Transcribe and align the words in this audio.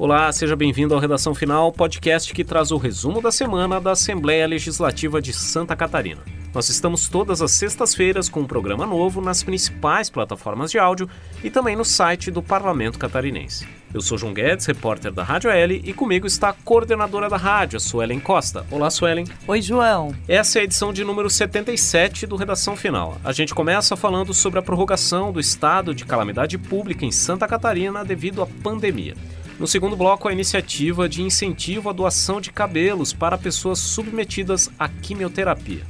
Olá, 0.00 0.32
seja 0.32 0.56
bem-vindo 0.56 0.94
ao 0.94 1.00
Redação 1.00 1.34
Final, 1.34 1.70
podcast 1.70 2.32
que 2.32 2.42
traz 2.42 2.70
o 2.70 2.78
resumo 2.78 3.20
da 3.20 3.30
semana 3.30 3.78
da 3.78 3.90
Assembleia 3.90 4.46
Legislativa 4.46 5.20
de 5.20 5.30
Santa 5.30 5.76
Catarina. 5.76 6.22
Nós 6.54 6.70
estamos 6.70 7.06
todas 7.06 7.42
as 7.42 7.50
sextas-feiras 7.50 8.26
com 8.26 8.40
um 8.40 8.46
programa 8.46 8.86
novo 8.86 9.20
nas 9.20 9.42
principais 9.42 10.08
plataformas 10.08 10.70
de 10.70 10.78
áudio 10.78 11.06
e 11.44 11.50
também 11.50 11.76
no 11.76 11.84
site 11.84 12.30
do 12.30 12.42
Parlamento 12.42 12.98
Catarinense. 12.98 13.68
Eu 13.92 14.00
sou 14.00 14.16
João 14.16 14.32
Guedes, 14.32 14.64
repórter 14.64 15.12
da 15.12 15.22
Rádio 15.22 15.50
L, 15.50 15.82
e 15.84 15.92
comigo 15.92 16.26
está 16.26 16.48
a 16.48 16.54
coordenadora 16.54 17.28
da 17.28 17.36
rádio, 17.36 17.76
a 17.76 17.80
Suelen 17.80 18.20
Costa. 18.20 18.64
Olá, 18.70 18.88
Suelen. 18.88 19.26
Oi, 19.46 19.60
João. 19.60 20.14
Essa 20.26 20.60
é 20.60 20.62
a 20.62 20.64
edição 20.64 20.94
de 20.94 21.04
número 21.04 21.28
77 21.28 22.26
do 22.26 22.36
Redação 22.36 22.74
Final. 22.74 23.18
A 23.22 23.32
gente 23.32 23.54
começa 23.54 23.94
falando 23.96 24.32
sobre 24.32 24.60
a 24.60 24.62
prorrogação 24.62 25.30
do 25.30 25.38
estado 25.38 25.94
de 25.94 26.06
calamidade 26.06 26.56
pública 26.56 27.04
em 27.04 27.12
Santa 27.12 27.46
Catarina 27.46 28.02
devido 28.02 28.40
à 28.40 28.46
pandemia. 28.46 29.14
No 29.60 29.66
segundo 29.66 29.94
bloco, 29.94 30.26
a 30.26 30.32
iniciativa 30.32 31.06
de 31.06 31.20
incentivo 31.20 31.90
à 31.90 31.92
doação 31.92 32.40
de 32.40 32.50
cabelos 32.50 33.12
para 33.12 33.36
pessoas 33.36 33.78
submetidas 33.78 34.70
à 34.78 34.88
quimioterapia. 34.88 35.82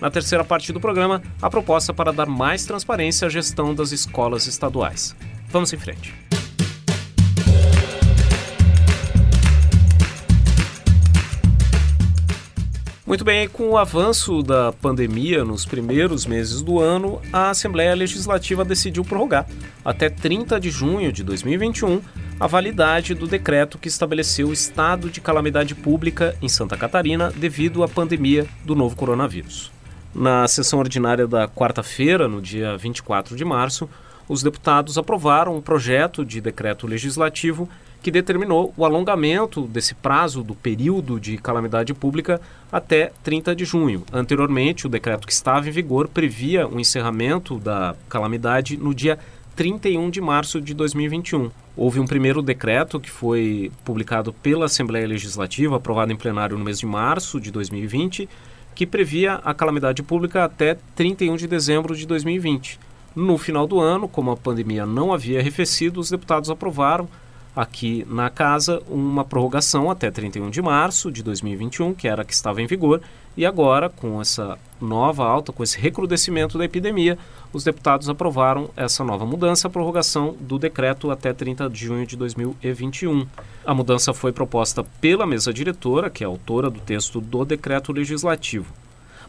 Na 0.00 0.08
terceira 0.08 0.44
parte 0.44 0.72
do 0.72 0.78
programa, 0.78 1.20
a 1.42 1.50
proposta 1.50 1.92
para 1.92 2.12
dar 2.12 2.26
mais 2.26 2.64
transparência 2.64 3.26
à 3.26 3.28
gestão 3.28 3.74
das 3.74 3.90
escolas 3.90 4.46
estaduais. 4.46 5.16
Vamos 5.48 5.72
em 5.72 5.76
frente. 5.76 6.14
Muito 13.04 13.24
bem, 13.24 13.48
com 13.48 13.70
o 13.70 13.78
avanço 13.78 14.44
da 14.44 14.70
pandemia 14.70 15.44
nos 15.44 15.66
primeiros 15.66 16.24
meses 16.24 16.62
do 16.62 16.78
ano, 16.78 17.20
a 17.32 17.50
Assembleia 17.50 17.96
Legislativa 17.96 18.64
decidiu 18.64 19.04
prorrogar 19.04 19.44
até 19.84 20.08
30 20.08 20.60
de 20.60 20.70
junho 20.70 21.12
de 21.12 21.24
2021 21.24 22.00
a 22.40 22.46
validade 22.46 23.14
do 23.14 23.26
decreto 23.26 23.78
que 23.78 23.88
estabeleceu 23.88 24.48
o 24.48 24.52
estado 24.52 25.10
de 25.10 25.20
calamidade 25.20 25.74
pública 25.74 26.36
em 26.40 26.48
Santa 26.48 26.76
Catarina 26.76 27.32
devido 27.34 27.82
à 27.82 27.88
pandemia 27.88 28.46
do 28.64 28.76
novo 28.76 28.94
coronavírus. 28.94 29.72
Na 30.14 30.46
sessão 30.46 30.78
ordinária 30.78 31.26
da 31.26 31.48
quarta-feira, 31.48 32.28
no 32.28 32.40
dia 32.40 32.76
24 32.76 33.34
de 33.34 33.44
março, 33.44 33.90
os 34.28 34.42
deputados 34.42 34.96
aprovaram 34.96 35.56
um 35.56 35.60
projeto 35.60 36.24
de 36.24 36.40
decreto 36.40 36.86
legislativo 36.86 37.68
que 38.00 38.10
determinou 38.10 38.72
o 38.76 38.84
alongamento 38.84 39.62
desse 39.62 39.92
prazo 39.92 40.44
do 40.44 40.54
período 40.54 41.18
de 41.18 41.36
calamidade 41.38 41.92
pública 41.92 42.40
até 42.70 43.10
30 43.24 43.56
de 43.56 43.64
junho. 43.64 44.04
Anteriormente, 44.12 44.86
o 44.86 44.88
decreto 44.88 45.26
que 45.26 45.32
estava 45.32 45.68
em 45.68 45.72
vigor 45.72 46.06
previa 46.06 46.68
o 46.68 46.78
encerramento 46.78 47.58
da 47.58 47.96
calamidade 48.08 48.76
no 48.76 48.94
dia 48.94 49.18
31 49.58 50.08
de 50.08 50.20
março 50.20 50.60
de 50.60 50.72
2021. 50.72 51.50
Houve 51.76 51.98
um 51.98 52.06
primeiro 52.06 52.40
decreto 52.40 53.00
que 53.00 53.10
foi 53.10 53.72
publicado 53.84 54.32
pela 54.32 54.66
Assembleia 54.66 55.04
Legislativa, 55.04 55.74
aprovado 55.74 56.12
em 56.12 56.16
plenário 56.16 56.56
no 56.56 56.64
mês 56.64 56.78
de 56.78 56.86
março 56.86 57.40
de 57.40 57.50
2020, 57.50 58.28
que 58.72 58.86
previa 58.86 59.34
a 59.44 59.52
calamidade 59.52 60.00
pública 60.00 60.44
até 60.44 60.78
31 60.94 61.34
de 61.34 61.48
dezembro 61.48 61.96
de 61.96 62.06
2020. 62.06 62.78
No 63.16 63.36
final 63.36 63.66
do 63.66 63.80
ano, 63.80 64.06
como 64.06 64.30
a 64.30 64.36
pandemia 64.36 64.86
não 64.86 65.12
havia 65.12 65.40
arrefecido, 65.40 65.98
os 65.98 66.08
deputados 66.08 66.50
aprovaram 66.50 67.08
aqui 67.56 68.06
na 68.08 68.30
casa 68.30 68.80
uma 68.88 69.24
prorrogação 69.24 69.90
até 69.90 70.08
31 70.08 70.50
de 70.50 70.62
março 70.62 71.10
de 71.10 71.20
2021, 71.24 71.94
que 71.94 72.06
era 72.06 72.22
a 72.22 72.24
que 72.24 72.32
estava 72.32 72.62
em 72.62 72.66
vigor, 72.68 73.00
e 73.38 73.46
agora, 73.46 73.88
com 73.88 74.20
essa 74.20 74.58
nova 74.80 75.24
alta, 75.24 75.52
com 75.52 75.62
esse 75.62 75.78
recrudescimento 75.78 76.58
da 76.58 76.64
epidemia, 76.64 77.16
os 77.52 77.62
deputados 77.62 78.08
aprovaram 78.08 78.68
essa 78.76 79.04
nova 79.04 79.24
mudança, 79.24 79.68
a 79.68 79.70
prorrogação 79.70 80.34
do 80.40 80.58
decreto 80.58 81.08
até 81.08 81.32
30 81.32 81.70
de 81.70 81.86
junho 81.86 82.04
de 82.04 82.16
2021. 82.16 83.28
A 83.64 83.72
mudança 83.72 84.12
foi 84.12 84.32
proposta 84.32 84.82
pela 85.00 85.24
mesa 85.24 85.52
diretora, 85.52 86.10
que 86.10 86.24
é 86.24 86.26
autora 86.26 86.68
do 86.68 86.80
texto 86.80 87.20
do 87.20 87.44
decreto 87.44 87.92
legislativo. 87.92 88.74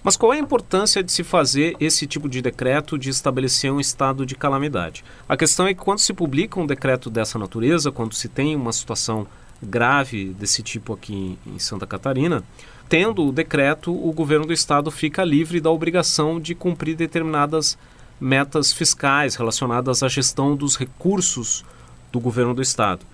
Mas 0.04 0.18
qual 0.18 0.34
é 0.34 0.38
a 0.38 0.42
importância 0.42 1.04
de 1.04 1.12
se 1.12 1.24
fazer 1.24 1.76
esse 1.80 2.08
tipo 2.08 2.28
de 2.28 2.42
decreto 2.42 2.98
de 2.98 3.12
estabelecer 3.12 3.72
um 3.72 3.80
estado 3.80 4.26
de 4.26 4.34
calamidade? 4.34 5.06
A 5.28 5.38
questão 5.38 5.68
é 5.68 5.74
que 5.76 5.82
quando 5.82 6.00
se 6.00 6.16
publica 6.16 6.60
um 6.60 6.66
decreto 6.66 7.12
dessa 7.12 7.38
natureza, 7.38 7.92
quando 7.92 8.16
se 8.16 8.28
tem 8.28 8.56
uma 8.56 8.74
situação 8.74 9.28
grave 9.62 10.30
desse 10.30 10.64
tipo 10.64 10.94
aqui 10.94 11.38
em 11.46 11.60
Santa 11.60 11.86
Catarina, 11.86 12.44
tendo 12.90 13.24
o 13.24 13.32
decreto, 13.32 13.94
o 13.94 14.12
governo 14.12 14.48
do 14.48 14.54
estado 14.54 14.90
fica 14.90 15.24
livre 15.24 15.62
da 15.62 15.70
obrigação 15.70 16.40
de 16.40 16.56
cumprir 16.56 16.96
determinadas 16.96 17.78
metas 18.20 18.74
fiscais 18.74 19.36
relacionadas 19.36 20.02
à 20.02 20.08
gestão 20.08 20.56
dos 20.56 20.76
recursos 20.76 21.64
do 22.12 22.20
governo 22.20 22.56
do 22.56 22.64
estado. 22.64 23.06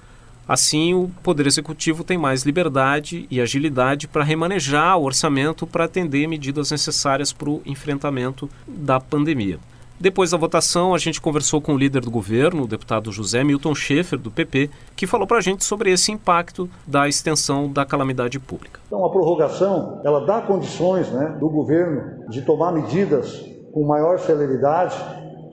Assim, 0.48 0.94
o 0.94 1.12
Poder 1.22 1.46
Executivo 1.46 2.04
tem 2.04 2.18
mais 2.18 2.44
liberdade 2.44 3.28
e 3.30 3.42
agilidade 3.42 4.08
para 4.08 4.24
remanejar 4.24 4.98
o 4.98 5.04
orçamento 5.04 5.68
para 5.68 5.86
atender 5.86 6.26
medidas 6.26 6.72
necessárias 6.72 7.34
para 7.34 7.50
o 7.50 7.62
enfrentamento 7.66 8.50
da 8.66 9.00
pandemia. 9.00 9.60
Depois 9.98 10.32
da 10.32 10.38
votação, 10.38 10.94
a 10.94 10.98
gente 10.98 11.22
conversou 11.22 11.62
com 11.62 11.74
o 11.74 11.78
líder 11.78 12.02
do 12.02 12.12
governo, 12.12 12.64
o 12.64 12.68
deputado 12.68 13.14
José 13.14 13.46
Milton 13.46 13.74
Schaefer, 13.74 14.20
do 14.20 14.30
PP, 14.30 14.70
que 14.94 15.08
falou 15.08 15.26
para 15.26 15.38
a 15.38 15.42
gente 15.42 15.64
sobre 15.64 15.90
esse 15.90 16.12
impacto 16.12 16.70
da 16.86 17.08
extensão 17.08 17.72
da 17.72 17.86
calamidade 17.86 18.38
pública. 18.38 18.82
Então, 18.88 19.06
a 19.06 19.10
prorrogação, 19.10 20.02
ela 20.04 20.26
dá 20.26 20.42
condições 20.42 21.10
né, 21.12 21.38
do 21.40 21.50
governo 21.50 22.28
de 22.30 22.42
tomar 22.42 22.74
medidas 22.74 23.42
com 23.74 23.86
maior 23.86 24.20
celeridade 24.20 24.96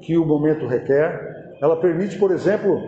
que 0.02 0.18
o 0.18 0.26
momento 0.26 0.66
requer. 0.66 1.20
Ela 1.62 1.76
permite, 1.76 2.18
por 2.18 2.32
exemplo, 2.32 2.80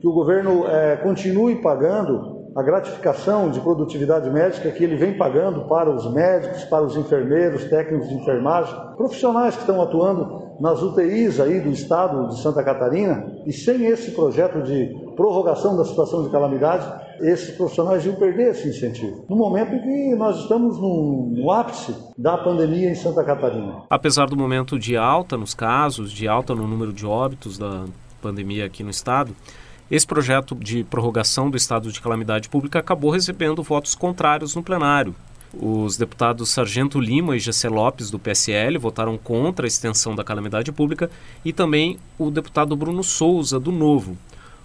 que 0.00 0.06
o 0.06 0.12
governo 0.12 0.64
é, 0.68 0.96
continue 0.96 1.56
pagando 1.56 2.38
a 2.56 2.62
gratificação 2.62 3.50
de 3.50 3.60
produtividade 3.60 4.30
médica 4.30 4.70
que 4.70 4.84
ele 4.84 4.96
vem 4.96 5.16
pagando 5.18 5.68
para 5.68 5.90
os 5.90 6.12
médicos, 6.12 6.64
para 6.64 6.84
os 6.84 6.96
enfermeiros, 6.96 7.64
técnicos 7.64 8.08
de 8.08 8.14
enfermagem, 8.14 8.74
profissionais 8.96 9.54
que 9.56 9.62
estão 9.62 9.80
atuando 9.82 10.49
nas 10.60 10.82
UTIs 10.82 11.40
aí 11.40 11.60
do 11.60 11.70
estado 11.70 12.28
de 12.28 12.42
Santa 12.42 12.62
Catarina. 12.62 13.26
E 13.46 13.52
sem 13.52 13.86
esse 13.86 14.10
projeto 14.10 14.62
de 14.62 14.94
prorrogação 15.16 15.76
da 15.76 15.84
situação 15.84 16.22
de 16.22 16.30
calamidade, 16.30 16.86
esses 17.20 17.56
profissionais 17.56 18.04
iam 18.04 18.14
perder 18.16 18.50
esse 18.50 18.68
incentivo. 18.68 19.24
No 19.28 19.36
momento 19.36 19.74
em 19.74 19.80
que 19.80 20.14
nós 20.16 20.38
estamos 20.38 20.78
no, 20.78 21.32
no 21.34 21.50
ápice 21.50 21.94
da 22.16 22.36
pandemia 22.36 22.90
em 22.90 22.94
Santa 22.94 23.24
Catarina. 23.24 23.82
Apesar 23.88 24.26
do 24.26 24.36
momento 24.36 24.78
de 24.78 24.96
alta 24.96 25.36
nos 25.36 25.54
casos, 25.54 26.12
de 26.12 26.28
alta 26.28 26.54
no 26.54 26.66
número 26.66 26.92
de 26.92 27.06
óbitos 27.06 27.56
da 27.58 27.84
pandemia 28.20 28.66
aqui 28.66 28.82
no 28.82 28.90
estado, 28.90 29.34
esse 29.90 30.06
projeto 30.06 30.54
de 30.54 30.84
prorrogação 30.84 31.50
do 31.50 31.56
estado 31.56 31.90
de 31.90 32.00
calamidade 32.00 32.48
pública 32.48 32.78
acabou 32.78 33.10
recebendo 33.10 33.62
votos 33.62 33.94
contrários 33.94 34.54
no 34.54 34.62
plenário. 34.62 35.14
Os 35.52 35.96
deputados 35.96 36.50
Sargento 36.50 37.00
Lima 37.00 37.36
e 37.36 37.40
Gessé 37.40 37.68
Lopes, 37.68 38.10
do 38.10 38.18
PSL, 38.18 38.78
votaram 38.78 39.18
contra 39.18 39.66
a 39.66 39.68
extensão 39.68 40.14
da 40.14 40.22
calamidade 40.22 40.70
pública 40.70 41.10
e 41.44 41.52
também 41.52 41.98
o 42.18 42.30
deputado 42.30 42.76
Bruno 42.76 43.02
Souza, 43.02 43.58
do 43.58 43.72
Novo. 43.72 44.16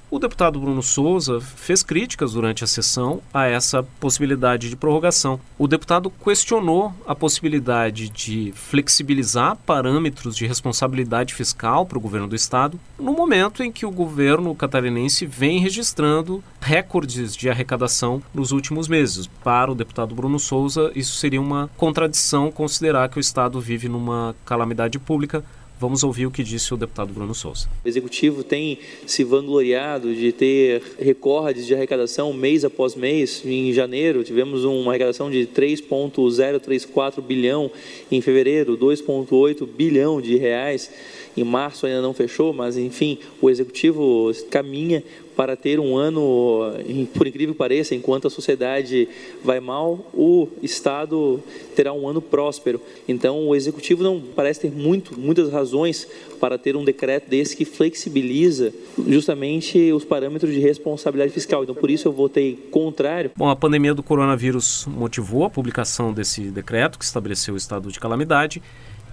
O 0.10 0.20
deputado 0.20 0.60
Bruno 0.60 0.84
Souza 0.84 1.42
fez 1.42 1.82
críticas 1.82 2.34
durante 2.34 2.64
a 2.64 2.68
sessão 2.68 3.22
a 3.34 3.48
essa 3.48 3.82
possibilidade 4.00 4.70
de 4.70 4.76
prorrogação. 4.76 5.40
O 5.58 5.68
deputado 5.68 6.12
questionou 6.12 6.94
a 7.08 7.16
possibilidade 7.16 8.08
de 8.10 8.54
flexibilizar 8.56 9.58
parâmetros 9.66 10.38
de 10.38 10.46
responsabilidade 10.46 11.34
fiscal 11.34 11.88
para 11.88 11.98
o 11.98 12.02
governo 12.02 12.28
do 12.28 12.36
estado, 12.36 12.80
no 13.00 13.14
momento 13.14 13.64
em 13.64 13.72
que 13.72 13.86
o 13.86 13.92
governo 13.92 14.54
catarinense 14.54 15.26
vem 15.26 15.60
registrando 15.60 16.44
recordes 16.62 17.36
de 17.36 17.50
arrecadação 17.50 18.22
nos 18.32 18.52
últimos 18.52 18.88
meses. 18.88 19.28
Para 19.44 19.72
o 19.72 19.76
deputado 19.76 20.14
Bruno 20.14 20.40
Souza, 20.40 20.92
isso 20.96 21.16
seria 21.16 21.42
uma 21.42 21.70
contradição 21.78 22.52
considerar 22.52 23.10
que 23.10 23.18
o 23.18 23.20
estado 23.20 23.60
vive 23.60 23.90
numa 23.90 24.36
calamidade 24.46 25.00
pública 25.00 25.44
Vamos 25.78 26.04
ouvir 26.04 26.26
o 26.26 26.32
que 26.32 26.42
disse 26.42 26.74
o 26.74 26.78
deputado 26.78 27.12
Bruno 27.12 27.36
Souza. 27.36 27.68
O 27.84 27.88
executivo 27.88 28.46
tem 28.46 28.80
se 29.06 29.26
vangloriado 29.26 30.16
de 30.16 30.32
ter 30.32 30.82
recordes 30.98 31.66
de 31.66 31.76
arrecadação 31.76 32.32
mês 32.32 32.64
após 32.64 32.96
mês. 32.96 33.42
Em 33.46 33.74
janeiro 33.74 34.24
tivemos 34.24 34.64
uma 34.64 34.92
arrecadação 34.92 35.30
de 35.30 35.46
3,034 35.46 37.22
bilhão, 37.22 37.70
em 38.10 38.22
fevereiro 38.22 38.78
2,8 38.78 39.68
bilhão 39.68 40.22
de 40.22 40.38
reais. 40.38 40.90
Em 41.36 41.44
março 41.44 41.86
ainda 41.86 42.02
não 42.02 42.14
fechou, 42.14 42.54
mas 42.54 42.78
enfim, 42.78 43.18
o 43.42 43.50
executivo 43.50 44.32
caminha 44.50 45.04
para 45.35 45.55
ter 45.55 45.79
um 45.79 45.97
ano, 45.97 46.73
por 47.14 47.28
incrível 47.28 47.53
que 47.53 47.58
pareça, 47.58 47.93
enquanto 47.93 48.28
a 48.28 48.29
sociedade 48.29 49.08
vai 49.43 49.59
mal, 49.59 50.09
o 50.14 50.47
Estado 50.61 51.41
terá 51.76 51.91
um 51.93 52.08
ano 52.08 52.22
próspero. 52.22 52.82
Então, 53.08 53.47
o 53.47 53.55
Executivo 53.55 54.03
não 54.03 54.22
parece 54.35 54.61
ter 54.61 54.72
muito, 54.72 55.20
muitas 55.20 55.52
razões 55.52 56.08
para 56.40 56.58
ter 56.58 56.76
um 56.76 56.84
decreto 56.84 57.29
desse 57.29 57.55
que 57.55 57.66
flexibiliza 57.66 58.73
justamente 59.08 59.91
os 59.91 60.05
parâmetros 60.05 60.53
de 60.53 60.59
responsabilidade 60.59 61.34
fiscal. 61.34 61.64
Então, 61.64 61.76
por 61.76 61.90
isso 61.90 62.08
eu 62.08 62.11
votei 62.11 62.55
contrário. 62.72 63.31
Bom, 63.35 63.49
a 63.49 63.55
pandemia 63.55 63.93
do 63.93 64.03
coronavírus 64.03 64.85
motivou 64.88 65.43
a 65.43 65.49
publicação 65.49 66.14
desse 66.14 66.41
decreto 66.43 66.97
que 66.97 67.05
estabeleceu 67.05 67.53
o 67.53 67.58
estado 67.58 67.91
de 67.91 67.99
calamidade 67.99 68.61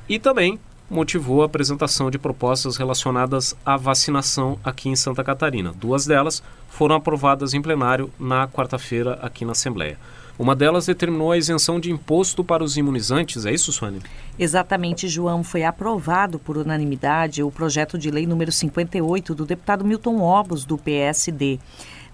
e 0.09 0.19
também 0.19 0.59
motivou 0.93 1.41
a 1.43 1.47
apresentação 1.47 2.11
de 2.11 2.19
propostas 2.19 2.77
relacionadas 2.77 3.57
à 3.65 3.79
vacinação 3.79 4.59
aqui 4.63 4.91
em 4.91 4.95
Santa 4.95 5.25
Catarina. 5.25 5.73
Duas 5.75 6.05
delas 6.05 6.43
foram 6.69 6.95
aprovadas 6.95 7.55
em 7.55 7.63
plenário 7.63 8.11
na 8.21 8.47
quarta-feira 8.47 9.19
aqui 9.23 9.43
na 9.45 9.53
Assembleia. 9.53 9.99
Uma 10.39 10.55
delas 10.55 10.87
determinou 10.87 11.33
a 11.33 11.39
isenção 11.39 11.81
de 11.81 11.91
imposto 11.91 12.43
para 12.45 12.65
os 12.65 12.77
imunizantes, 12.77 13.47
é 13.47 13.53
isso, 13.53 13.73
Suane? 13.73 14.01
Exatamente, 14.39 15.09
João. 15.09 15.43
Foi 15.43 15.63
aprovado 15.63 16.39
por 16.39 16.59
unanimidade 16.59 17.43
o 17.43 17.51
projeto 17.51 17.99
de 17.99 18.11
lei 18.11 18.27
número 18.27 18.51
58 18.51 19.35
do 19.35 19.47
deputado 19.47 19.85
Milton 19.85 20.21
Obos, 20.21 20.65
do 20.65 20.77
PSD. 20.77 21.59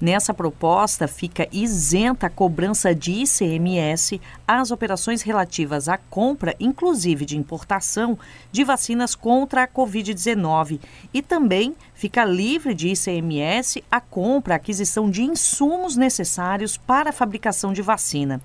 Nessa 0.01 0.33
proposta, 0.33 1.09
fica 1.09 1.49
isenta 1.51 2.29
a 2.29 2.31
cobrança 2.31 2.95
de 2.95 3.25
ICMS 3.25 4.21
às 4.47 4.71
operações 4.71 5.23
relativas 5.23 5.89
à 5.89 5.99
compra, 5.99 6.55
inclusive 6.61 7.25
de 7.25 7.37
importação, 7.37 8.17
de 8.53 8.63
vacinas 8.63 9.17
contra 9.17 9.65
a 9.65 9.69
Covid-19 9.69 10.79
e 11.13 11.21
também 11.21 11.75
fica 11.95 12.25
livre 12.25 12.75
de 12.75 12.93
ICMS 12.93 13.83
a 13.91 14.01
compra, 14.01 14.55
a 14.55 14.57
aquisição 14.57 15.11
de 15.11 15.23
insumos 15.23 15.97
necessários 15.97 16.77
para 16.77 17.11
a 17.11 17.13
fabricação 17.13 17.73
de 17.73 17.83
vacina. 17.83 18.41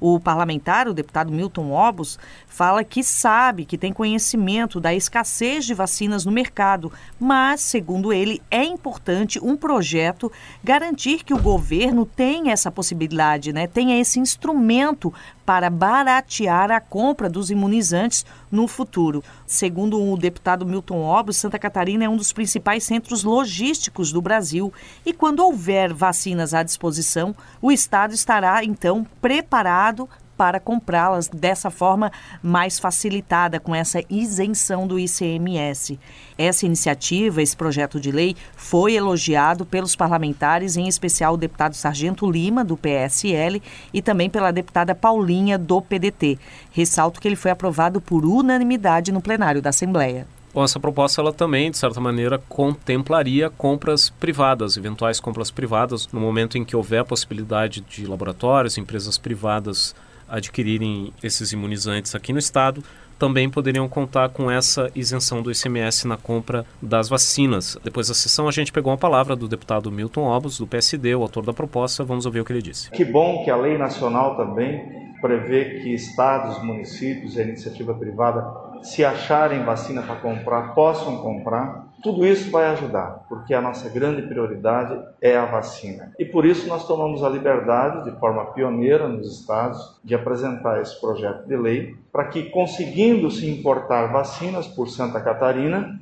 O 0.00 0.20
parlamentar, 0.20 0.88
o 0.88 0.94
deputado 0.94 1.32
Milton 1.32 1.70
Obos, 1.70 2.18
fala 2.46 2.84
que 2.84 3.02
sabe, 3.02 3.64
que 3.64 3.78
tem 3.78 3.92
conhecimento 3.92 4.80
da 4.80 4.94
escassez 4.94 5.64
de 5.64 5.74
vacinas 5.74 6.24
no 6.24 6.32
mercado, 6.32 6.92
mas, 7.18 7.60
segundo 7.60 8.12
ele, 8.12 8.42
é 8.50 8.64
importante 8.64 9.38
um 9.42 9.56
projeto 9.56 10.30
garantir 10.62 11.24
que 11.24 11.34
o 11.34 11.40
governo 11.40 12.04
tenha 12.04 12.52
essa 12.52 12.70
possibilidade, 12.70 13.52
né, 13.52 13.66
tenha 13.66 14.00
esse 14.00 14.18
instrumento 14.18 15.12
para 15.46 15.70
baratear 15.70 16.72
a 16.72 16.80
compra 16.80 17.30
dos 17.30 17.50
imunizantes 17.50 18.26
no 18.50 18.66
futuro. 18.66 19.22
Segundo 19.46 20.02
o 20.02 20.16
deputado 20.18 20.66
Milton 20.66 20.98
Obos, 20.98 21.36
Santa 21.36 21.58
Catarina 21.58 22.04
é 22.04 22.08
um 22.08 22.16
dos 22.16 22.32
principais 22.32 22.82
centros 22.82 23.22
logísticos 23.22 24.10
do 24.10 24.20
Brasil 24.20 24.72
e 25.06 25.12
quando 25.12 25.40
houver 25.40 25.94
vacinas 25.94 26.52
à 26.52 26.64
disposição, 26.64 27.34
o 27.62 27.70
estado 27.70 28.12
estará 28.12 28.64
então 28.64 29.06
preparado 29.22 30.08
para 30.36 30.60
comprá-las 30.60 31.28
dessa 31.28 31.70
forma 31.70 32.12
mais 32.42 32.78
facilitada, 32.78 33.58
com 33.58 33.74
essa 33.74 34.02
isenção 34.10 34.86
do 34.86 34.98
ICMS. 34.98 35.98
Essa 36.36 36.66
iniciativa, 36.66 37.42
esse 37.42 37.56
projeto 37.56 37.98
de 37.98 38.12
lei, 38.12 38.36
foi 38.54 38.94
elogiado 38.94 39.64
pelos 39.64 39.96
parlamentares, 39.96 40.76
em 40.76 40.86
especial 40.86 41.34
o 41.34 41.38
deputado 41.38 41.74
Sargento 41.74 42.30
Lima, 42.30 42.64
do 42.64 42.76
PSL, 42.76 43.62
e 43.92 44.02
também 44.02 44.28
pela 44.28 44.52
deputada 44.52 44.94
Paulinha, 44.94 45.58
do 45.58 45.80
PDT. 45.80 46.38
Ressalto 46.70 47.20
que 47.20 47.28
ele 47.28 47.36
foi 47.36 47.50
aprovado 47.50 48.00
por 48.00 48.24
unanimidade 48.24 49.12
no 49.12 49.22
plenário 49.22 49.62
da 49.62 49.70
Assembleia. 49.70 50.26
Bom, 50.56 50.64
essa 50.64 50.80
proposta 50.80 51.20
ela 51.20 51.34
também, 51.34 51.70
de 51.70 51.76
certa 51.76 52.00
maneira, 52.00 52.38
contemplaria 52.48 53.50
compras 53.50 54.08
privadas, 54.08 54.78
eventuais 54.78 55.20
compras 55.20 55.50
privadas, 55.50 56.08
no 56.10 56.18
momento 56.18 56.56
em 56.56 56.64
que 56.64 56.74
houver 56.74 57.00
a 57.00 57.04
possibilidade 57.04 57.82
de 57.82 58.06
laboratórios, 58.06 58.78
empresas 58.78 59.18
privadas 59.18 59.94
adquirirem 60.28 61.12
esses 61.22 61.52
imunizantes 61.52 62.14
aqui 62.14 62.32
no 62.32 62.38
estado, 62.38 62.82
também 63.18 63.48
poderiam 63.48 63.88
contar 63.88 64.28
com 64.28 64.50
essa 64.50 64.90
isenção 64.94 65.42
do 65.42 65.50
ICMS 65.50 66.06
na 66.06 66.16
compra 66.16 66.66
das 66.82 67.08
vacinas. 67.08 67.78
Depois 67.82 68.08
da 68.08 68.14
sessão, 68.14 68.46
a 68.46 68.52
gente 68.52 68.72
pegou 68.72 68.92
uma 68.92 68.98
palavra 68.98 69.34
do 69.34 69.48
deputado 69.48 69.90
Milton 69.90 70.24
Obos, 70.24 70.58
do 70.58 70.66
PSD, 70.66 71.14
o 71.14 71.22
autor 71.22 71.44
da 71.44 71.52
proposta. 71.52 72.04
Vamos 72.04 72.26
ouvir 72.26 72.40
o 72.40 72.44
que 72.44 72.52
ele 72.52 72.62
disse. 72.62 72.90
Que 72.90 73.04
bom 73.04 73.42
que 73.44 73.50
a 73.50 73.56
lei 73.56 73.78
nacional 73.78 74.36
também 74.36 75.06
prevê 75.20 75.80
que 75.80 75.94
estados, 75.94 76.62
municípios 76.62 77.36
e 77.36 77.40
a 77.40 77.44
iniciativa 77.44 77.94
privada, 77.94 78.44
se 78.82 79.04
acharem 79.04 79.64
vacina 79.64 80.02
para 80.02 80.16
comprar, 80.16 80.74
possam 80.74 81.16
comprar 81.18 81.85
tudo 82.06 82.24
isso 82.24 82.52
vai 82.52 82.66
ajudar, 82.66 83.26
porque 83.28 83.52
a 83.52 83.60
nossa 83.60 83.88
grande 83.88 84.22
prioridade 84.22 84.96
é 85.20 85.36
a 85.36 85.44
vacina. 85.44 86.12
E 86.16 86.24
por 86.24 86.46
isso 86.46 86.68
nós 86.68 86.86
tomamos 86.86 87.24
a 87.24 87.28
liberdade, 87.28 88.08
de 88.08 88.16
forma 88.20 88.44
pioneira 88.52 89.08
nos 89.08 89.40
estados, 89.40 89.98
de 90.04 90.14
apresentar 90.14 90.80
esse 90.80 91.00
projeto 91.00 91.48
de 91.48 91.56
lei 91.56 91.96
para 92.12 92.26
que, 92.26 92.44
conseguindo 92.44 93.28
se 93.28 93.50
importar 93.50 94.12
vacinas 94.12 94.68
por 94.68 94.88
Santa 94.88 95.20
Catarina, 95.20 96.00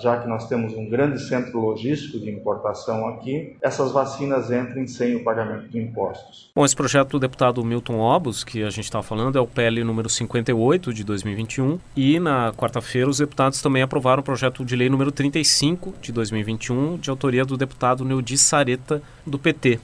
já 0.00 0.18
que 0.18 0.28
nós 0.28 0.48
temos 0.48 0.72
um 0.74 0.88
grande 0.88 1.20
centro 1.20 1.58
logístico 1.58 2.18
de 2.18 2.30
importação 2.30 3.08
aqui, 3.08 3.56
essas 3.60 3.92
vacinas 3.92 4.50
entrem 4.50 4.86
sem 4.86 5.16
o 5.16 5.24
pagamento 5.24 5.68
de 5.68 5.78
impostos. 5.78 6.50
Bom, 6.54 6.64
esse 6.64 6.76
projeto 6.76 7.10
do 7.10 7.20
deputado 7.20 7.64
Milton 7.64 7.98
Obos, 7.98 8.44
que 8.44 8.62
a 8.62 8.70
gente 8.70 8.84
estava 8.84 9.02
falando, 9.02 9.36
é 9.36 9.40
o 9.40 9.46
PL 9.46 9.82
número 9.84 10.08
58 10.08 10.94
de 10.94 11.04
2021, 11.04 11.78
e 11.96 12.18
na 12.20 12.52
quarta-feira 12.52 13.08
os 13.08 13.18
deputados 13.18 13.60
também 13.60 13.82
aprovaram 13.82 14.20
o 14.20 14.24
projeto 14.24 14.64
de 14.64 14.76
lei 14.76 14.88
número 14.88 15.10
35 15.10 15.94
de 16.00 16.12
2021, 16.12 16.96
de 16.96 17.10
autoria 17.10 17.44
do 17.44 17.56
deputado 17.56 18.04
Neudi 18.04 18.38
Sareta, 18.38 19.02
do 19.26 19.38
PT. 19.38 19.80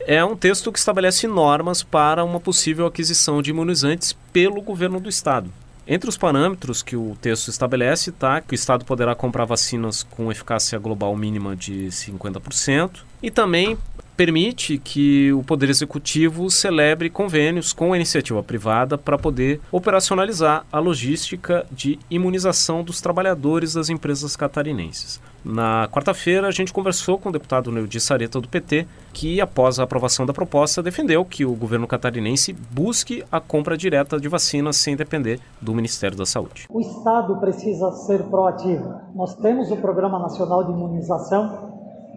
É 0.00 0.24
um 0.24 0.36
texto 0.36 0.70
que 0.70 0.78
estabelece 0.78 1.26
normas 1.26 1.82
para 1.82 2.24
uma 2.24 2.38
possível 2.38 2.86
aquisição 2.86 3.42
de 3.42 3.50
imunizantes 3.50 4.12
pelo 4.32 4.60
governo 4.60 5.00
do 5.00 5.08
estado. 5.08 5.50
Entre 5.86 6.10
os 6.10 6.16
parâmetros 6.16 6.82
que 6.82 6.96
o 6.96 7.16
texto 7.20 7.48
estabelece 7.48 8.10
está 8.10 8.40
que 8.40 8.54
o 8.54 8.56
Estado 8.56 8.84
poderá 8.84 9.14
comprar 9.14 9.44
vacinas 9.44 10.02
com 10.02 10.32
eficácia 10.32 10.78
global 10.78 11.16
mínima 11.16 11.54
de 11.54 11.86
50% 11.86 13.02
e 13.22 13.30
também 13.30 13.78
permite 14.16 14.78
que 14.78 15.32
o 15.32 15.42
Poder 15.42 15.68
Executivo 15.68 16.50
celebre 16.50 17.10
convênios 17.10 17.72
com 17.72 17.92
a 17.92 17.96
iniciativa 17.96 18.42
privada 18.42 18.96
para 18.96 19.18
poder 19.18 19.60
operacionalizar 19.70 20.64
a 20.72 20.78
logística 20.78 21.66
de 21.70 21.98
imunização 22.10 22.82
dos 22.82 23.00
trabalhadores 23.00 23.74
das 23.74 23.90
empresas 23.90 24.34
catarinenses. 24.34 25.20
Na 25.44 25.86
quarta-feira, 25.86 26.48
a 26.48 26.50
gente 26.50 26.72
conversou 26.72 27.18
com 27.18 27.28
o 27.28 27.32
deputado 27.32 27.70
Neudi 27.70 28.00
Sareta 28.00 28.40
do 28.40 28.48
PT, 28.48 28.84
que, 29.12 29.40
após 29.40 29.78
a 29.78 29.84
aprovação 29.84 30.26
da 30.26 30.32
proposta, 30.32 30.82
defendeu 30.82 31.24
que 31.24 31.44
o 31.44 31.54
governo 31.54 31.86
catarinense 31.86 32.52
busque 32.52 33.24
a 33.30 33.38
compra 33.38 33.76
direta 33.76 34.18
de 34.18 34.28
vacinas 34.28 34.76
sem 34.76 34.96
depender 34.96 35.38
do 35.60 35.72
Ministério 35.72 36.16
da 36.16 36.26
Saúde. 36.26 36.66
O 36.68 36.80
Estado 36.80 37.38
precisa 37.38 37.92
ser 37.92 38.24
proativo. 38.24 38.92
Nós 39.14 39.36
temos 39.36 39.70
o 39.70 39.76
Programa 39.76 40.18
Nacional 40.18 40.64
de 40.64 40.72
Imunização, 40.72 41.65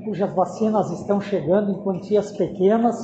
cujas 0.04 0.34
vacinas 0.34 0.92
estão 0.92 1.20
chegando 1.20 1.72
em 1.72 1.82
quantias 1.82 2.32
pequenas 2.32 2.96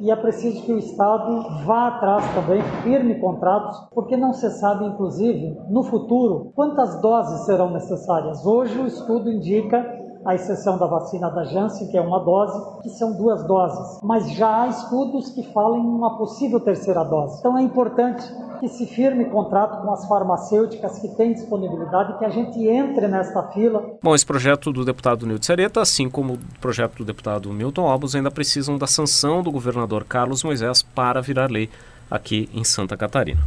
e 0.00 0.10
é 0.10 0.16
preciso 0.16 0.62
que 0.62 0.72
o 0.72 0.78
Estado 0.78 1.64
vá 1.64 1.88
atrás 1.88 2.24
também, 2.34 2.62
firme 2.82 3.14
contratos, 3.18 3.88
porque 3.94 4.16
não 4.16 4.34
se 4.34 4.50
sabe, 4.50 4.84
inclusive, 4.84 5.58
no 5.70 5.82
futuro, 5.84 6.52
quantas 6.54 7.00
doses 7.00 7.46
serão 7.46 7.70
necessárias. 7.70 8.44
Hoje 8.44 8.78
o 8.78 8.86
estudo 8.86 9.30
indica 9.30 10.05
à 10.26 10.34
exceção 10.34 10.76
da 10.76 10.86
vacina 10.86 11.30
da 11.30 11.44
Janssen, 11.44 11.86
que 11.88 11.96
é 11.96 12.00
uma 12.00 12.18
dose, 12.18 12.82
que 12.82 12.90
são 12.90 13.16
duas 13.16 13.46
doses. 13.46 14.00
Mas 14.02 14.30
já 14.32 14.62
há 14.62 14.68
estudos 14.68 15.30
que 15.30 15.42
falam 15.52 15.78
em 15.78 15.86
uma 15.86 16.18
possível 16.18 16.58
terceira 16.58 17.04
dose. 17.04 17.38
Então 17.38 17.56
é 17.56 17.62
importante 17.62 18.24
que 18.58 18.68
se 18.68 18.86
firme 18.86 19.26
contrato 19.26 19.82
com 19.82 19.92
as 19.92 20.06
farmacêuticas 20.08 20.98
que 20.98 21.08
têm 21.08 21.32
disponibilidade, 21.32 22.18
que 22.18 22.24
a 22.24 22.30
gente 22.30 22.66
entre 22.66 23.06
nesta 23.06 23.42
fila. 23.52 23.84
Bom, 24.02 24.14
esse 24.14 24.26
projeto 24.26 24.72
do 24.72 24.84
deputado 24.84 25.26
Nildo 25.26 25.44
Sereta, 25.44 25.80
assim 25.80 26.08
como 26.08 26.34
o 26.34 26.38
projeto 26.60 26.96
do 26.96 27.04
deputado 27.04 27.52
Milton 27.52 27.84
Obos, 27.84 28.14
ainda 28.14 28.30
precisam 28.30 28.76
da 28.76 28.86
sanção 28.86 29.42
do 29.42 29.52
governador 29.52 30.04
Carlos 30.04 30.42
Moisés 30.42 30.82
para 30.82 31.20
virar 31.20 31.50
lei 31.50 31.68
aqui 32.10 32.48
em 32.52 32.64
Santa 32.64 32.96
Catarina. 32.96 33.42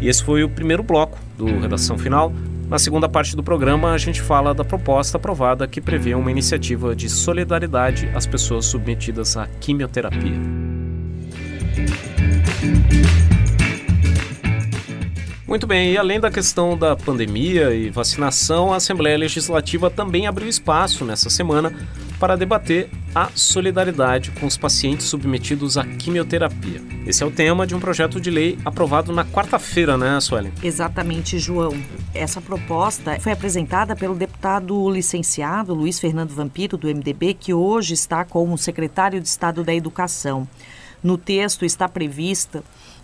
E 0.00 0.08
esse 0.08 0.22
foi 0.22 0.44
o 0.44 0.48
primeiro 0.48 0.82
bloco 0.82 1.18
do 1.38 1.46
Redação 1.46 1.96
Final. 1.96 2.30
Na 2.68 2.80
segunda 2.80 3.08
parte 3.08 3.36
do 3.36 3.44
programa, 3.44 3.92
a 3.92 3.98
gente 3.98 4.20
fala 4.20 4.52
da 4.52 4.64
proposta 4.64 5.18
aprovada 5.18 5.68
que 5.68 5.80
prevê 5.80 6.16
uma 6.16 6.32
iniciativa 6.32 6.96
de 6.96 7.08
solidariedade 7.08 8.10
às 8.12 8.26
pessoas 8.26 8.66
submetidas 8.66 9.36
à 9.36 9.46
quimioterapia. 9.46 10.40
Muito 15.46 15.64
bem, 15.64 15.92
e 15.92 15.96
além 15.96 16.18
da 16.18 16.28
questão 16.28 16.76
da 16.76 16.96
pandemia 16.96 17.72
e 17.72 17.88
vacinação, 17.88 18.72
a 18.72 18.76
Assembleia 18.76 19.16
Legislativa 19.16 19.88
também 19.88 20.26
abriu 20.26 20.48
espaço 20.48 21.04
nessa 21.04 21.30
semana 21.30 21.72
para 22.18 22.36
debater 22.36 22.90
a 23.16 23.30
solidariedade 23.34 24.30
com 24.32 24.44
os 24.44 24.58
pacientes 24.58 25.06
submetidos 25.06 25.78
à 25.78 25.86
quimioterapia. 25.86 26.82
Esse 27.06 27.22
é 27.22 27.26
o 27.26 27.30
tema 27.30 27.66
de 27.66 27.74
um 27.74 27.80
projeto 27.80 28.20
de 28.20 28.30
lei 28.30 28.58
aprovado 28.62 29.10
na 29.10 29.24
quarta-feira, 29.24 29.96
né, 29.96 30.20
Suelen? 30.20 30.52
Exatamente, 30.62 31.38
João. 31.38 31.72
Essa 32.12 32.42
proposta 32.42 33.18
foi 33.18 33.32
apresentada 33.32 33.96
pelo 33.96 34.14
deputado 34.14 34.90
licenciado 34.90 35.72
Luiz 35.72 35.98
Fernando 35.98 36.34
Vampiro, 36.34 36.76
do 36.76 36.88
MDB, 36.88 37.32
que 37.32 37.54
hoje 37.54 37.94
está 37.94 38.22
como 38.22 38.58
secretário 38.58 39.18
de 39.18 39.28
Estado 39.28 39.64
da 39.64 39.74
Educação. 39.74 40.46
No 41.02 41.16
texto 41.16 41.64
está 41.64 41.88
prevista 41.88 42.62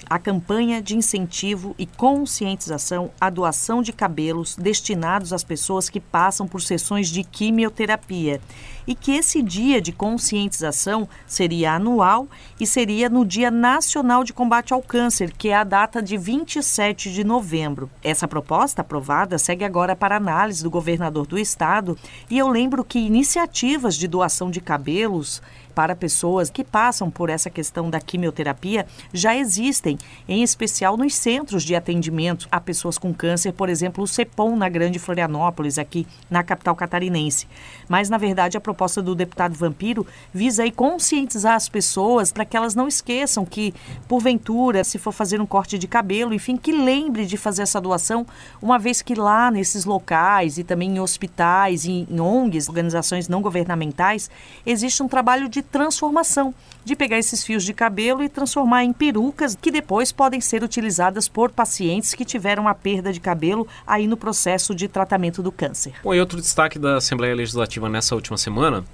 a 0.08 0.18
campanha 0.18 0.80
de 0.80 0.96
incentivo 0.96 1.74
e 1.78 1.86
conscientização 1.86 3.10
à 3.20 3.30
doação 3.30 3.82
de 3.82 3.92
cabelos 3.92 4.56
destinados 4.56 5.32
às 5.32 5.44
pessoas 5.44 5.88
que 5.88 6.00
passam 6.00 6.46
por 6.46 6.60
sessões 6.60 7.08
de 7.08 7.24
quimioterapia 7.24 8.40
e 8.86 8.94
que 8.94 9.12
esse 9.12 9.42
dia 9.42 9.80
de 9.80 9.92
conscientização 9.92 11.08
seria 11.26 11.74
anual 11.74 12.26
e 12.58 12.66
seria 12.66 13.08
no 13.08 13.24
Dia 13.24 13.50
Nacional 13.50 14.24
de 14.24 14.32
Combate 14.32 14.72
ao 14.72 14.82
Câncer, 14.82 15.32
que 15.36 15.48
é 15.48 15.54
a 15.54 15.64
data 15.64 16.02
de 16.02 16.16
27 16.16 17.12
de 17.12 17.24
novembro. 17.24 17.90
Essa 18.02 18.26
proposta 18.26 18.82
aprovada 18.82 19.38
segue 19.38 19.64
agora 19.64 19.94
para 19.94 20.16
análise 20.16 20.62
do 20.62 20.70
governador 20.70 21.26
do 21.26 21.38
estado 21.38 21.96
e 22.28 22.38
eu 22.38 22.48
lembro 22.48 22.84
que 22.84 22.98
iniciativas 22.98 23.94
de 23.96 24.08
doação 24.08 24.50
de 24.50 24.60
cabelos 24.60 25.40
para 25.74 25.96
pessoas 25.96 26.50
que 26.50 26.62
passam 26.62 27.10
por 27.10 27.30
essa 27.30 27.50
questão 27.50 27.90
da 27.90 28.00
quimioterapia 28.00 28.86
já 29.12 29.34
existem, 29.34 29.91
em 30.28 30.42
especial 30.42 30.96
nos 30.96 31.14
centros 31.14 31.62
de 31.62 31.74
atendimento 31.74 32.48
a 32.50 32.60
pessoas 32.60 32.98
com 32.98 33.12
câncer, 33.12 33.52
por 33.52 33.68
exemplo, 33.68 34.04
o 34.04 34.06
CEPOM 34.06 34.56
na 34.56 34.68
Grande 34.68 34.98
Florianópolis, 34.98 35.78
aqui 35.78 36.06
na 36.30 36.42
capital 36.42 36.74
catarinense. 36.74 37.46
Mas, 37.88 38.08
na 38.08 38.18
verdade, 38.18 38.56
a 38.56 38.60
proposta 38.60 39.02
do 39.02 39.14
deputado 39.14 39.54
Vampiro 39.54 40.06
visa 40.32 40.62
aí 40.62 40.70
conscientizar 40.70 41.54
as 41.54 41.68
pessoas 41.68 42.32
para 42.32 42.44
que 42.44 42.56
elas 42.56 42.74
não 42.74 42.88
esqueçam 42.88 43.44
que, 43.44 43.74
porventura, 44.08 44.84
se 44.84 44.98
for 44.98 45.12
fazer 45.12 45.40
um 45.40 45.46
corte 45.46 45.78
de 45.78 45.86
cabelo, 45.86 46.34
enfim, 46.34 46.56
que 46.56 46.72
lembre 46.72 47.26
de 47.26 47.36
fazer 47.36 47.62
essa 47.62 47.80
doação, 47.80 48.26
uma 48.60 48.78
vez 48.78 49.02
que 49.02 49.14
lá 49.14 49.50
nesses 49.50 49.84
locais 49.84 50.58
e 50.58 50.64
também 50.64 50.96
em 50.96 51.00
hospitais, 51.00 51.84
em 51.84 52.06
ONGs, 52.20 52.68
organizações 52.68 53.28
não 53.28 53.42
governamentais, 53.42 54.30
existe 54.64 55.02
um 55.02 55.08
trabalho 55.08 55.48
de 55.48 55.62
transformação, 55.62 56.54
de 56.84 56.96
pegar 56.96 57.18
esses 57.18 57.44
fios 57.44 57.64
de 57.64 57.72
cabelo 57.72 58.22
e 58.22 58.28
transformar 58.28 58.84
em 58.84 58.92
perucas 58.92 59.56
que 59.60 59.70
depois 59.70 59.81
podem 60.12 60.40
ser 60.40 60.62
utilizadas 60.62 61.28
por 61.28 61.50
pacientes 61.50 62.14
que 62.14 62.24
tiveram 62.24 62.66
a 62.66 62.74
perda 62.74 63.12
de 63.12 63.20
cabelo 63.20 63.66
aí 63.86 64.06
no 64.06 64.16
processo 64.16 64.74
de 64.74 64.88
tratamento 64.88 65.42
do 65.42 65.52
câncer. 65.52 65.94
Bom, 66.02 66.14
e 66.14 66.20
outro 66.20 66.40
destaque 66.40 66.78
da 66.78 66.96
Assembleia 66.96 67.34
Legislativa 67.34 67.88
nessa 67.88 68.14
última 68.14 68.38
semana 68.38 68.84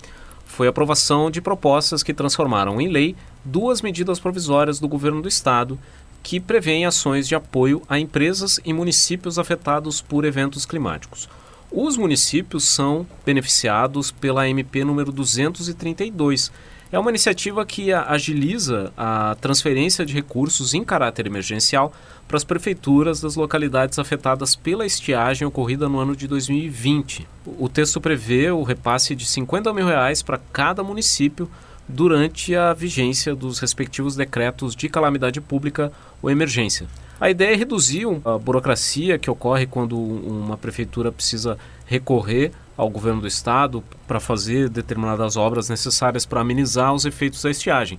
foi 0.47 0.66
a 0.66 0.71
aprovação 0.71 1.30
de 1.30 1.40
propostas 1.40 2.02
que 2.02 2.12
transformaram 2.12 2.80
em 2.80 2.88
lei 2.88 3.14
duas 3.45 3.80
medidas 3.80 4.18
provisórias 4.18 4.80
do 4.80 4.88
governo 4.88 5.23
do 5.23 5.28
estado 5.28 5.78
que 6.23 6.40
prevêem 6.40 6.85
ações 6.85 7.28
de 7.28 7.35
apoio 7.35 7.83
a 7.88 7.99
empresas 7.99 8.59
e 8.64 8.73
municípios 8.73 9.38
afetados 9.38 10.00
por 10.00 10.25
eventos 10.25 10.66
climáticos. 10.66 11.28
Os 11.71 11.97
municípios 11.97 12.64
são 12.64 13.07
beneficiados 13.25 14.11
pela 14.11 14.49
MP 14.49 14.85
número 14.85 15.12
232. 15.12 16.50
É 16.90 16.99
uma 16.99 17.11
iniciativa 17.11 17.66
que 17.66 17.92
agiliza 17.92 18.90
a 18.97 19.37
transferência 19.42 20.07
de 20.07 20.14
recursos 20.14 20.73
em 20.73 20.83
caráter 20.83 21.26
emergencial 21.26 21.92
para 22.26 22.38
as 22.38 22.45
prefeituras 22.45 23.21
das 23.21 23.37
localidades 23.37 23.99
afetadas 23.99 24.57
pela 24.57 24.87
estiagem 24.87 25.47
ocorrida 25.47 25.87
no 25.87 25.99
ano 25.99 26.16
de 26.16 26.26
2020. 26.26 27.28
O 27.59 27.68
texto 27.68 28.00
prevê 28.00 28.50
o 28.50 28.62
repasse 28.62 29.14
de 29.14 29.26
50 29.26 29.71
mil 29.75 29.87
reais 29.87 30.23
para 30.23 30.40
cada 30.50 30.83
município 30.83 31.50
durante 31.87 32.54
a 32.54 32.73
vigência 32.73 33.35
dos 33.35 33.59
respectivos 33.59 34.16
decretos 34.16 34.75
de 34.75 34.88
calamidade 34.88 35.42
pública 35.42 35.92
ou 36.23 36.30
emergência. 36.30 36.87
A 37.21 37.28
ideia 37.28 37.52
é 37.52 37.57
reduzir 37.57 38.07
a 38.25 38.38
burocracia 38.38 39.18
que 39.18 39.30
ocorre 39.30 39.66
quando 39.66 39.99
uma 39.99 40.57
prefeitura 40.57 41.12
precisa 41.12 41.59
recorrer 41.85 42.52
ao 42.78 42.88
governo 42.88 43.20
do 43.20 43.26
estado 43.26 43.82
para 44.06 44.20
fazer 44.20 44.68
determinadas 44.68 45.37
obras 45.37 45.68
necessárias 45.68 46.25
para 46.25 46.40
amenizar 46.40 46.94
os 46.94 47.04
efeitos 47.04 47.42
da 47.42 47.50
estiagem. 47.50 47.99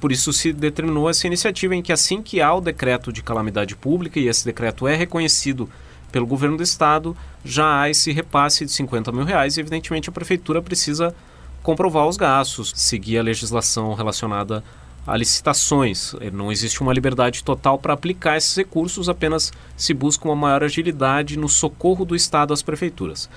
Por 0.00 0.12
isso 0.12 0.32
se 0.32 0.52
determinou 0.52 1.10
essa 1.10 1.26
iniciativa 1.26 1.74
em 1.74 1.82
que 1.82 1.92
assim 1.92 2.22
que 2.22 2.40
há 2.40 2.54
o 2.54 2.60
decreto 2.60 3.12
de 3.12 3.24
calamidade 3.24 3.74
pública 3.74 4.20
e 4.20 4.28
esse 4.28 4.44
decreto 4.44 4.86
é 4.86 4.94
reconhecido 4.94 5.68
pelo 6.12 6.26
governo 6.26 6.56
do 6.56 6.62
estado, 6.62 7.16
já 7.44 7.82
há 7.82 7.90
esse 7.90 8.12
repasse 8.12 8.64
de 8.64 8.72
50 8.72 9.10
mil 9.12 9.24
reais 9.24 9.56
e 9.56 9.60
evidentemente 9.60 10.08
a 10.08 10.12
prefeitura 10.12 10.62
precisa 10.62 11.14
comprovar 11.62 12.06
os 12.06 12.16
gastos, 12.16 12.72
seguir 12.74 13.18
a 13.18 13.22
legislação 13.22 13.94
relacionada 13.94 14.62
a 15.06 15.16
licitações. 15.16 16.14
Eh, 16.20 16.30
não 16.30 16.52
existe 16.52 16.80
uma 16.80 16.92
liberdade 16.92 17.42
total 17.42 17.78
para 17.78 17.94
aplicar 17.94 18.36
esses 18.36 18.56
recursos, 18.56 19.08
apenas 19.08 19.52
se 19.76 19.92
busca 19.92 20.26
uma 20.26 20.36
maior 20.36 20.62
agilidade 20.62 21.36
no 21.36 21.48
socorro 21.48 22.04
do 22.04 22.14
Estado 22.16 22.52
às 22.52 22.62
prefeituras. 22.62 23.28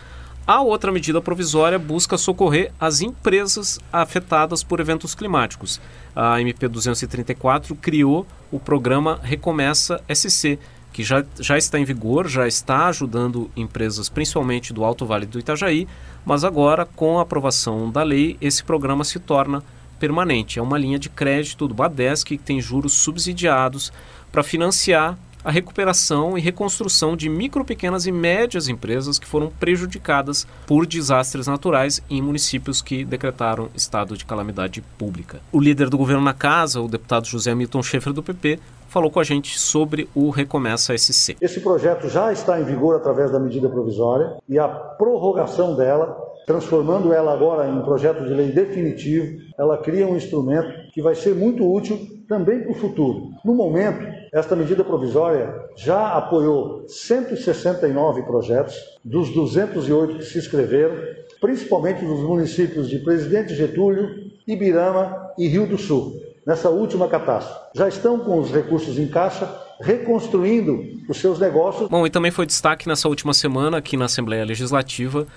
A 0.46 0.62
outra 0.62 0.92
medida 0.92 1.22
provisória 1.22 1.80
busca 1.80 2.18
socorrer 2.18 2.74
as 2.78 3.00
empresas 3.00 3.80
afetadas 3.94 4.62
por 4.62 4.82
eventos 4.82 5.16
climáticos. 5.16 5.80
A 6.14 6.42
MP 6.42 6.68
234 6.68 7.74
criou 7.78 8.28
o 8.52 8.60
programa 8.60 9.22
Recomeça 9.24 10.04
SC, 10.14 10.60
que 10.92 11.02
já, 11.02 11.24
já 11.40 11.58
está 11.58 11.80
em 11.80 11.86
vigor, 11.86 12.28
já 12.28 12.46
está 12.46 12.88
ajudando 12.88 13.50
empresas, 13.56 14.10
principalmente 14.10 14.74
do 14.74 14.84
Alto 14.84 15.06
Vale 15.06 15.26
do 15.26 15.40
Itajaí, 15.40 15.88
mas 16.26 16.44
agora, 16.44 16.86
com 16.86 17.20
a 17.20 17.22
aprovação 17.22 17.90
da 17.90 18.04
lei, 18.04 18.36
esse 18.42 18.66
programa 18.66 19.06
se 19.06 19.20
torna 19.20 19.64
permanente. 19.98 20.60
É 20.60 20.62
uma 20.62 20.78
linha 20.78 21.00
de 21.00 21.10
crédito 21.10 21.70
do 21.70 21.74
Badesc 21.74 22.28
que 22.28 22.38
tem 22.38 22.60
juros 22.60 22.92
subsidiados 22.92 23.94
para 24.30 24.44
financiar 24.44 25.18
a 25.44 25.52
recuperação 25.52 26.38
e 26.38 26.42
reconstrução 26.42 27.16
de 27.16 27.28
micro, 27.28 27.66
pequenas 27.66 28.06
e 28.06 28.12
médias 28.12 28.68
empresas 28.68 29.20
que 29.20 29.28
foram 29.28 29.52
prejudicadas 29.60 30.48
por 30.66 30.86
desastres 30.86 31.48
naturais 31.48 32.02
em 32.10 32.22
municípios 32.22 32.82
que 32.82 33.04
decretaram 33.04 33.70
estado 33.76 34.18
de 34.18 34.26
calamidade 34.26 34.82
pública. 34.98 35.42
O 35.52 35.60
líder 35.60 35.90
do 35.90 35.98
governo 35.98 36.24
na 36.24 36.34
casa, 36.34 36.82
o 36.82 36.88
deputado 36.88 37.28
José 37.28 37.54
Milton 37.54 37.84
Schaefer 37.84 38.14
do 38.14 38.24
PP, 38.24 38.60
falou 38.88 39.10
com 39.10 39.20
a 39.20 39.24
gente 39.24 39.60
sobre 39.60 40.08
o 40.14 40.30
Recomeça 40.30 40.96
SC. 40.96 41.36
Esse 41.42 41.60
projeto 41.60 42.08
já 42.08 42.32
está 42.32 42.62
em 42.62 42.64
vigor 42.64 42.96
através 42.96 43.32
da 43.32 43.40
medida 43.40 43.68
provisória 43.68 44.38
e 44.48 44.60
a 44.60 44.68
prorrogação 44.68 45.76
dela 45.76 46.16
transformando 46.46 47.14
ela 47.14 47.34
agora 47.34 47.68
em 47.68 47.78
um 47.78 47.84
projeto 47.84 48.24
de 48.26 48.34
lei 48.34 48.52
definitivo, 48.52 49.38
ela 49.58 49.78
cria 49.78 50.08
um 50.08 50.16
instrumento 50.16 50.92
que 50.92 51.02
vai 51.02 51.16
ser 51.16 51.34
muito 51.34 51.66
útil 51.70 51.98
também 52.28 52.62
para 52.62 52.72
o 52.72 52.76
futuro. 52.76 53.30
No 53.44 53.54
momento, 53.54 54.06
esta 54.34 54.56
medida 54.56 54.84
provisória 54.84 55.54
já 55.76 56.14
apoiou 56.18 56.86
169 56.88 58.24
projetos 58.24 58.76
dos 59.06 59.30
208 59.30 60.18
que 60.18 60.26
se 60.26 60.40
inscreveram, 60.40 60.96
principalmente 61.40 62.04
nos 62.04 62.20
municípios 62.22 62.90
de 62.90 62.98
Presidente 62.98 63.54
Getúlio, 63.54 64.32
Ibirama 64.48 65.30
e 65.38 65.48
Rio 65.48 65.68
do 65.68 65.78
Sul, 65.78 66.20
nessa 66.48 66.72
última 66.72 67.08
catástrofe. 67.08 67.60
Já 67.76 67.88
estão 67.88 68.20
com 68.20 68.40
os 68.40 68.52
recursos 68.52 68.98
em 68.98 69.08
caixa 69.08 69.48
reconstruindo 69.80 70.84
os 71.08 71.18
seus 71.18 71.38
negócios. 71.38 71.88
Bom, 71.88 72.08
e 72.08 72.10
também 72.10 72.32
foi 72.32 72.48
destaque 72.48 72.88
nessa 72.88 73.08
última 73.08 73.36
semana 73.36 73.78
aqui 73.78 73.96
na 73.96 74.06
Assembleia 74.06 74.44
Legislativa 74.44 75.28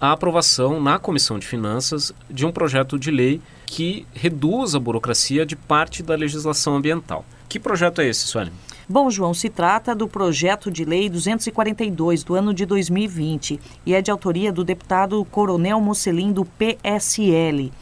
a 0.00 0.12
aprovação 0.12 0.80
na 0.80 0.98
Comissão 0.98 1.38
de 1.38 1.46
Finanças 1.46 2.14
de 2.30 2.46
um 2.46 2.52
projeto 2.52 2.98
de 2.98 3.10
lei 3.10 3.40
que 3.66 4.06
reduz 4.14 4.74
a 4.74 4.78
burocracia 4.78 5.44
de 5.44 5.56
parte 5.56 6.02
da 6.02 6.14
legislação 6.14 6.76
ambiental. 6.76 7.24
Que 7.48 7.58
projeto 7.58 8.00
é 8.00 8.06
esse, 8.06 8.26
Sueli? 8.26 8.52
Bom, 8.88 9.10
João, 9.10 9.32
se 9.32 9.48
trata 9.48 9.94
do 9.94 10.08
projeto 10.08 10.70
de 10.70 10.84
lei 10.84 11.08
242 11.08 12.22
do 12.24 12.34
ano 12.34 12.52
de 12.52 12.66
2020 12.66 13.60
e 13.84 13.94
é 13.94 14.02
de 14.02 14.10
autoria 14.10 14.52
do 14.52 14.64
deputado 14.64 15.24
Coronel 15.30 15.80
Mocelin 15.80 16.32
do 16.32 16.44
PSL. 16.44 17.72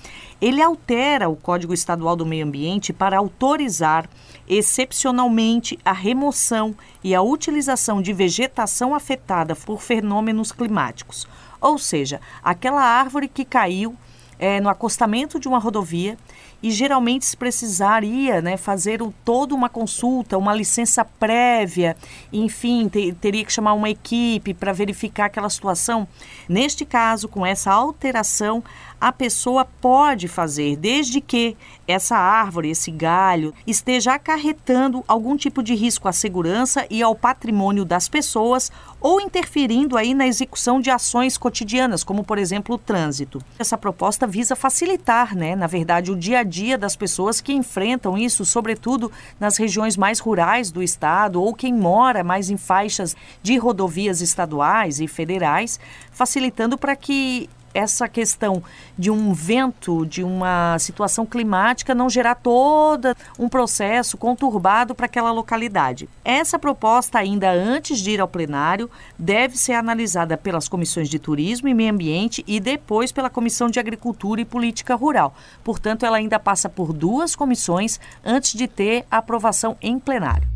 Ele 0.41 0.63
altera 0.63 1.29
o 1.29 1.37
Código 1.37 1.73
Estadual 1.73 2.15
do 2.15 2.27
Meio 2.27 2.45
Ambiente 2.45 2.93
para 2.93 3.19
autorizar 3.19 4.09
excepcionalmente 4.49 5.79
a 5.85 5.93
remoção 5.93 6.75
e 7.03 7.15
a 7.15 7.23
utilização 7.23 8.03
de 8.03 8.13
vegetação 8.13 8.95
afetada 8.95 9.57
por 9.57 9.81
fenômenos 9.81 10.53
climáticos 10.53 11.27
ou 11.61 11.79
seja, 11.79 12.21
aquela 12.43 12.83
árvore 12.83 13.29
que 13.29 13.45
caiu 13.45 13.97
é, 14.39 14.61
no 14.61 14.69
acostamento 14.69 15.41
de 15.41 15.49
uma 15.49 15.59
rodovia 15.59 16.17
e 16.63 16.71
geralmente 16.71 17.25
se 17.27 17.37
precisaria 17.37 18.41
né, 18.41 18.57
fazer 18.57 19.01
toda 19.25 19.55
uma 19.55 19.69
consulta, 19.69 20.39
uma 20.39 20.55
licença 20.55 21.05
prévia, 21.05 21.97
enfim, 22.33 22.89
te, 22.89 23.13
teria 23.13 23.45
que 23.45 23.53
chamar 23.53 23.75
uma 23.75 23.91
equipe 23.91 24.55
para 24.55 24.73
verificar 24.73 25.27
aquela 25.27 25.51
situação. 25.51 26.09
Neste 26.49 26.85
caso, 26.85 27.29
com 27.29 27.45
essa 27.45 27.73
alteração, 27.73 28.63
a 29.01 29.13
pessoa 29.13 29.65
pode 29.65 30.27
fazer, 30.27 30.77
desde 30.77 31.21
que 31.21 31.57
essa 31.87 32.17
árvore, 32.17 32.71
esse 32.71 32.91
galho, 32.91 33.55
esteja 33.67 34.15
acarretando 34.15 35.05
algum 35.07 35.37
tipo 35.37 35.63
de 35.63 35.75
risco 35.75 36.09
à 36.09 36.13
segurança 36.13 36.87
e 36.91 37.03
ao 37.03 37.15
patrimônio 37.15 37.85
das 37.85 38.09
pessoas 38.09 38.73
ou 39.01 39.21
interferindo 39.21 39.97
aí 39.97 40.15
na 40.15 40.27
execução 40.27 40.81
de 40.81 40.91
ações 40.91 41.37
cotidianas, 41.37 42.03
como 42.03 42.25
por 42.25 42.39
exemplo 42.39 42.75
o 42.75 42.79
trânsito. 42.79 43.41
Essa 43.59 43.77
proposta 43.77 44.27
visa 44.27 44.57
facilitar, 44.57 45.37
né, 45.37 45.55
na 45.55 45.67
verdade, 45.67 46.11
o 46.11 46.17
dia 46.17 46.41
a 46.41 46.45
dia 46.47 46.79
das 46.79 46.97
pessoas 46.97 47.41
que 47.41 47.53
enfrentam 47.53 48.17
isso, 48.17 48.45
sobretudo 48.45 49.11
nas 49.39 49.57
regiões 49.57 49.97
mais 49.97 50.19
rurais 50.19 50.71
do 50.71 50.83
estado 50.83 51.43
ou 51.43 51.55
quem 51.55 51.75
mora 51.75 52.23
mais 52.23 52.49
em 52.51 52.57
faixas 52.57 53.17
de 53.43 53.57
rodovias 53.57 54.21
estaduais 54.21 55.01
e 55.01 55.09
federais, 55.09 55.81
facilitando 56.11 56.79
para 56.79 56.95
que 56.95 57.51
essa 57.77 58.09
questão 58.09 58.63
de 58.99 59.11
um 59.11 59.33
vento, 59.33 60.07
de 60.07 60.25
uma 60.25 60.79
situação 60.79 61.27
climática 61.27 61.95
não 61.95 62.09
gerar 62.09 62.37
todo 62.37 63.15
um 63.39 63.49
processo 63.49 64.17
conturbado 64.17 64.95
para 64.95 65.07
aquela 65.07 65.31
localidade. 65.31 66.09
Essa 66.25 66.59
proposta, 66.59 67.19
ainda 67.19 67.51
antes 67.51 67.99
de 67.99 68.13
ir 68.13 68.21
ao 68.21 68.29
plenário, 68.29 68.91
deve 69.19 69.57
ser 69.59 69.75
analisada 69.75 70.37
pelas 70.37 70.69
comissões 70.69 71.09
de 71.09 71.19
turismo 71.19 71.69
e 71.69 71.75
meio 71.75 71.93
ambiente 71.93 72.43
e 72.47 72.59
depois 72.59 73.13
pela 73.13 73.31
comissão 73.31 73.69
de 73.69 73.79
agricultura 73.79 74.41
e 74.41 74.45
política 74.45 74.95
rural. 74.95 75.35
Portanto, 75.63 76.07
ela 76.07 76.17
ainda 76.17 76.39
passa 76.39 76.69
por 76.69 76.93
duas 76.93 77.37
comissões 77.37 78.01
antes 78.25 78.55
de 78.55 78.67
ter 78.67 79.05
a 79.11 79.19
aprovação 79.19 79.77
em 79.83 79.99
plenário. 79.99 80.49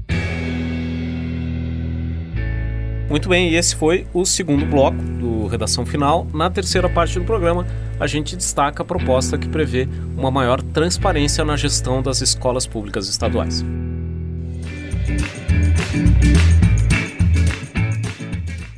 Muito 3.11 3.29
bem, 3.29 3.51
e 3.51 3.57
esse 3.57 3.75
foi 3.75 4.07
o 4.15 4.25
segundo 4.25 4.65
bloco 4.65 4.97
do 4.97 5.49
Redação 5.49 5.85
Final. 5.85 6.29
Na 6.33 6.49
terceira 6.49 6.89
parte 6.89 7.19
do 7.19 7.25
programa, 7.25 7.67
a 7.99 8.07
gente 8.07 8.37
destaca 8.37 8.85
a 8.85 8.87
proposta 8.87 9.37
que 9.37 9.49
prevê 9.49 9.89
uma 10.17 10.31
maior 10.31 10.63
transparência 10.63 11.45
na 11.45 11.57
gestão 11.57 12.01
das 12.01 12.21
escolas 12.21 12.69
públicas 12.69 13.09
estaduais. 13.09 13.65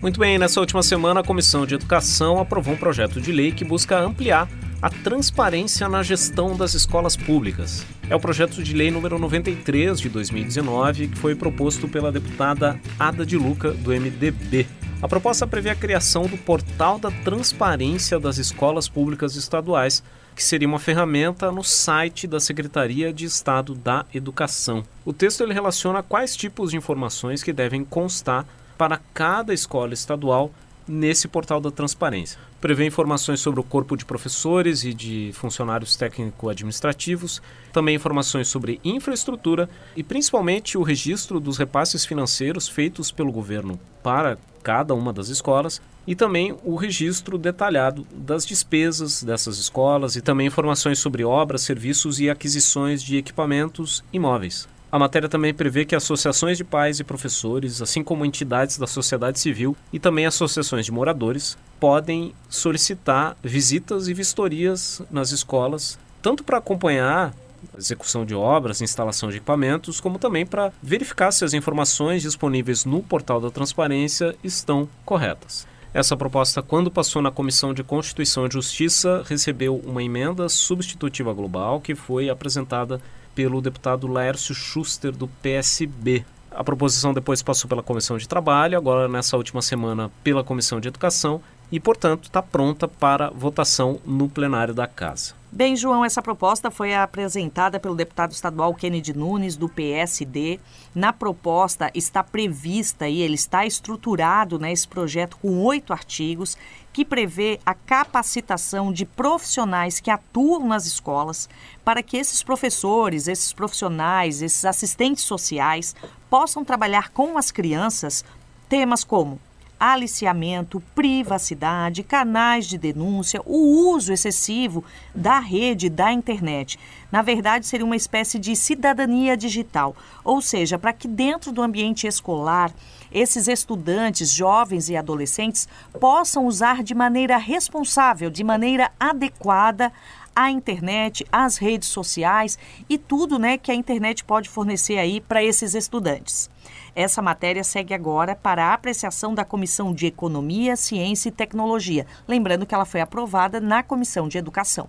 Muito 0.00 0.18
bem, 0.18 0.38
nessa 0.38 0.60
última 0.60 0.82
semana 0.82 1.20
a 1.20 1.22
Comissão 1.22 1.66
de 1.66 1.74
Educação 1.74 2.40
aprovou 2.40 2.72
um 2.72 2.78
projeto 2.78 3.20
de 3.20 3.30
lei 3.30 3.52
que 3.52 3.66
busca 3.66 4.00
ampliar 4.00 4.48
a 4.80 4.88
transparência 4.88 5.90
na 5.90 6.02
gestão 6.02 6.56
das 6.56 6.72
escolas 6.72 7.18
públicas. 7.18 7.84
É 8.12 8.14
o 8.14 8.20
projeto 8.20 8.62
de 8.62 8.74
lei 8.74 8.90
número 8.90 9.18
93 9.18 9.98
de 9.98 10.10
2019 10.10 11.08
que 11.08 11.16
foi 11.16 11.34
proposto 11.34 11.88
pela 11.88 12.12
deputada 12.12 12.78
Ada 12.98 13.24
de 13.24 13.38
Luca, 13.38 13.70
do 13.70 13.90
MDB. 13.90 14.66
A 15.00 15.08
proposta 15.08 15.46
prevê 15.46 15.70
a 15.70 15.74
criação 15.74 16.26
do 16.26 16.36
Portal 16.36 16.98
da 16.98 17.10
Transparência 17.10 18.20
das 18.20 18.36
Escolas 18.36 18.86
Públicas 18.86 19.34
Estaduais, 19.34 20.02
que 20.36 20.44
seria 20.44 20.68
uma 20.68 20.78
ferramenta 20.78 21.50
no 21.50 21.64
site 21.64 22.26
da 22.26 22.38
Secretaria 22.38 23.14
de 23.14 23.24
Estado 23.24 23.74
da 23.74 24.04
Educação. 24.12 24.84
O 25.06 25.14
texto 25.14 25.42
ele 25.42 25.54
relaciona 25.54 26.02
quais 26.02 26.36
tipos 26.36 26.72
de 26.72 26.76
informações 26.76 27.42
que 27.42 27.50
devem 27.50 27.82
constar 27.82 28.44
para 28.76 29.00
cada 29.14 29.54
escola 29.54 29.94
estadual 29.94 30.52
nesse 30.86 31.28
portal 31.28 31.60
da 31.60 31.70
transparência. 31.70 32.38
Prevê 32.60 32.86
informações 32.86 33.40
sobre 33.40 33.60
o 33.60 33.64
corpo 33.64 33.96
de 33.96 34.04
professores 34.04 34.84
e 34.84 34.94
de 34.94 35.30
funcionários 35.34 35.96
técnico-administrativos, 35.96 37.42
também 37.72 37.96
informações 37.96 38.48
sobre 38.48 38.80
infraestrutura 38.84 39.68
e 39.96 40.02
principalmente 40.02 40.78
o 40.78 40.82
registro 40.82 41.40
dos 41.40 41.58
repasses 41.58 42.04
financeiros 42.04 42.68
feitos 42.68 43.10
pelo 43.10 43.32
governo 43.32 43.78
para 44.02 44.38
cada 44.62 44.94
uma 44.94 45.12
das 45.12 45.28
escolas 45.28 45.80
e 46.06 46.14
também 46.14 46.56
o 46.64 46.74
registro 46.74 47.38
detalhado 47.38 48.06
das 48.12 48.44
despesas 48.44 49.22
dessas 49.22 49.58
escolas 49.58 50.16
e 50.16 50.20
também 50.20 50.46
informações 50.46 50.98
sobre 50.98 51.24
obras, 51.24 51.62
serviços 51.62 52.18
e 52.20 52.28
aquisições 52.28 53.02
de 53.02 53.16
equipamentos 53.16 54.02
imóveis. 54.12 54.68
A 54.92 54.98
matéria 54.98 55.26
também 55.26 55.54
prevê 55.54 55.86
que 55.86 55.96
associações 55.96 56.58
de 56.58 56.64
pais 56.64 57.00
e 57.00 57.04
professores, 57.04 57.80
assim 57.80 58.04
como 58.04 58.26
entidades 58.26 58.76
da 58.76 58.86
sociedade 58.86 59.40
civil 59.40 59.74
e 59.90 59.98
também 59.98 60.26
associações 60.26 60.84
de 60.84 60.92
moradores, 60.92 61.56
podem 61.80 62.34
solicitar 62.46 63.34
visitas 63.42 64.06
e 64.06 64.12
vistorias 64.12 65.00
nas 65.10 65.32
escolas, 65.32 65.98
tanto 66.20 66.44
para 66.44 66.58
acompanhar 66.58 67.32
a 67.74 67.78
execução 67.78 68.26
de 68.26 68.34
obras, 68.34 68.82
instalação 68.82 69.30
de 69.30 69.38
equipamentos, 69.38 69.98
como 69.98 70.18
também 70.18 70.44
para 70.44 70.70
verificar 70.82 71.32
se 71.32 71.42
as 71.42 71.54
informações 71.54 72.20
disponíveis 72.20 72.84
no 72.84 73.02
portal 73.02 73.40
da 73.40 73.50
transparência 73.50 74.36
estão 74.44 74.86
corretas. 75.06 75.66
Essa 75.94 76.18
proposta, 76.18 76.60
quando 76.60 76.90
passou 76.90 77.22
na 77.22 77.30
Comissão 77.30 77.72
de 77.72 77.82
Constituição 77.82 78.46
e 78.46 78.52
Justiça, 78.52 79.22
recebeu 79.26 79.76
uma 79.86 80.02
emenda 80.02 80.50
substitutiva 80.50 81.32
global 81.32 81.80
que 81.80 81.94
foi 81.94 82.28
apresentada 82.28 83.00
pelo 83.34 83.60
deputado 83.60 84.06
Laércio 84.06 84.54
Schuster, 84.54 85.12
do 85.12 85.28
PSB. 85.28 86.24
A 86.50 86.62
proposição 86.62 87.14
depois 87.14 87.42
passou 87.42 87.68
pela 87.68 87.82
Comissão 87.82 88.18
de 88.18 88.28
Trabalho, 88.28 88.76
agora 88.76 89.08
nessa 89.08 89.36
última 89.36 89.62
semana 89.62 90.10
pela 90.22 90.44
Comissão 90.44 90.80
de 90.80 90.88
Educação 90.88 91.40
e, 91.70 91.80
portanto, 91.80 92.24
está 92.24 92.42
pronta 92.42 92.86
para 92.86 93.30
votação 93.30 93.98
no 94.04 94.28
plenário 94.28 94.74
da 94.74 94.86
Casa. 94.86 95.34
Bem, 95.50 95.76
João, 95.76 96.02
essa 96.02 96.22
proposta 96.22 96.70
foi 96.70 96.94
apresentada 96.94 97.78
pelo 97.78 97.94
deputado 97.94 98.32
estadual 98.32 98.74
Kennedy 98.74 99.14
Nunes, 99.14 99.56
do 99.56 99.68
PSD. 99.68 100.58
Na 100.94 101.12
proposta 101.12 101.90
está 101.94 102.22
prevista 102.22 103.06
e 103.06 103.20
ele 103.20 103.34
está 103.34 103.66
estruturado 103.66 104.58
né, 104.58 104.72
projeto 104.88 105.36
com 105.36 105.62
oito 105.62 105.92
artigos 105.92 106.56
que 106.92 107.04
prevê 107.04 107.58
a 107.64 107.74
capacitação 107.74 108.92
de 108.92 109.06
profissionais 109.06 109.98
que 109.98 110.10
atuam 110.10 110.66
nas 110.66 110.86
escolas 110.86 111.48
para 111.84 112.02
que 112.02 112.16
esses 112.16 112.42
professores, 112.42 113.28
esses 113.28 113.52
profissionais, 113.52 114.42
esses 114.42 114.64
assistentes 114.64 115.24
sociais 115.24 115.96
possam 116.28 116.64
trabalhar 116.64 117.10
com 117.10 117.38
as 117.38 117.50
crianças 117.50 118.24
temas 118.68 119.04
como 119.04 119.40
aliciamento, 119.82 120.80
privacidade, 120.94 122.04
canais 122.04 122.66
de 122.66 122.78
denúncia, 122.78 123.42
o 123.44 123.90
uso 123.92 124.12
excessivo 124.12 124.84
da 125.12 125.40
rede 125.40 125.88
da 125.88 126.12
internet. 126.12 126.78
Na 127.10 127.20
verdade, 127.20 127.66
seria 127.66 127.84
uma 127.84 127.96
espécie 127.96 128.38
de 128.38 128.54
cidadania 128.54 129.36
digital, 129.36 129.96
ou 130.22 130.40
seja, 130.40 130.78
para 130.78 130.92
que 130.92 131.08
dentro 131.08 131.50
do 131.50 131.60
ambiente 131.60 132.06
escolar 132.06 132.72
esses 133.12 133.48
estudantes, 133.48 134.30
jovens 134.30 134.88
e 134.88 134.96
adolescentes 134.96 135.68
possam 136.00 136.46
usar 136.46 136.82
de 136.82 136.94
maneira 136.94 137.36
responsável, 137.36 138.30
de 138.30 138.42
maneira 138.42 138.90
adequada 138.98 139.92
a 140.34 140.50
internet, 140.50 141.26
as 141.30 141.58
redes 141.58 141.88
sociais 141.88 142.58
e 142.88 142.96
tudo 142.96 143.38
né, 143.38 143.58
que 143.58 143.70
a 143.70 143.74
internet 143.74 144.24
pode 144.24 144.48
fornecer 144.48 144.98
aí 144.98 145.20
para 145.20 145.44
esses 145.44 145.74
estudantes. 145.74 146.50
Essa 146.94 147.22
matéria 147.22 147.64
segue 147.64 147.94
agora 147.94 148.34
para 148.34 148.66
a 148.66 148.74
apreciação 148.74 149.34
da 149.34 149.44
Comissão 149.44 149.94
de 149.94 150.06
Economia, 150.06 150.76
Ciência 150.76 151.28
e 151.28 151.32
Tecnologia. 151.32 152.06
Lembrando 152.26 152.66
que 152.66 152.74
ela 152.74 152.84
foi 152.84 153.00
aprovada 153.00 153.60
na 153.60 153.82
Comissão 153.82 154.28
de 154.28 154.38
Educação. 154.38 154.88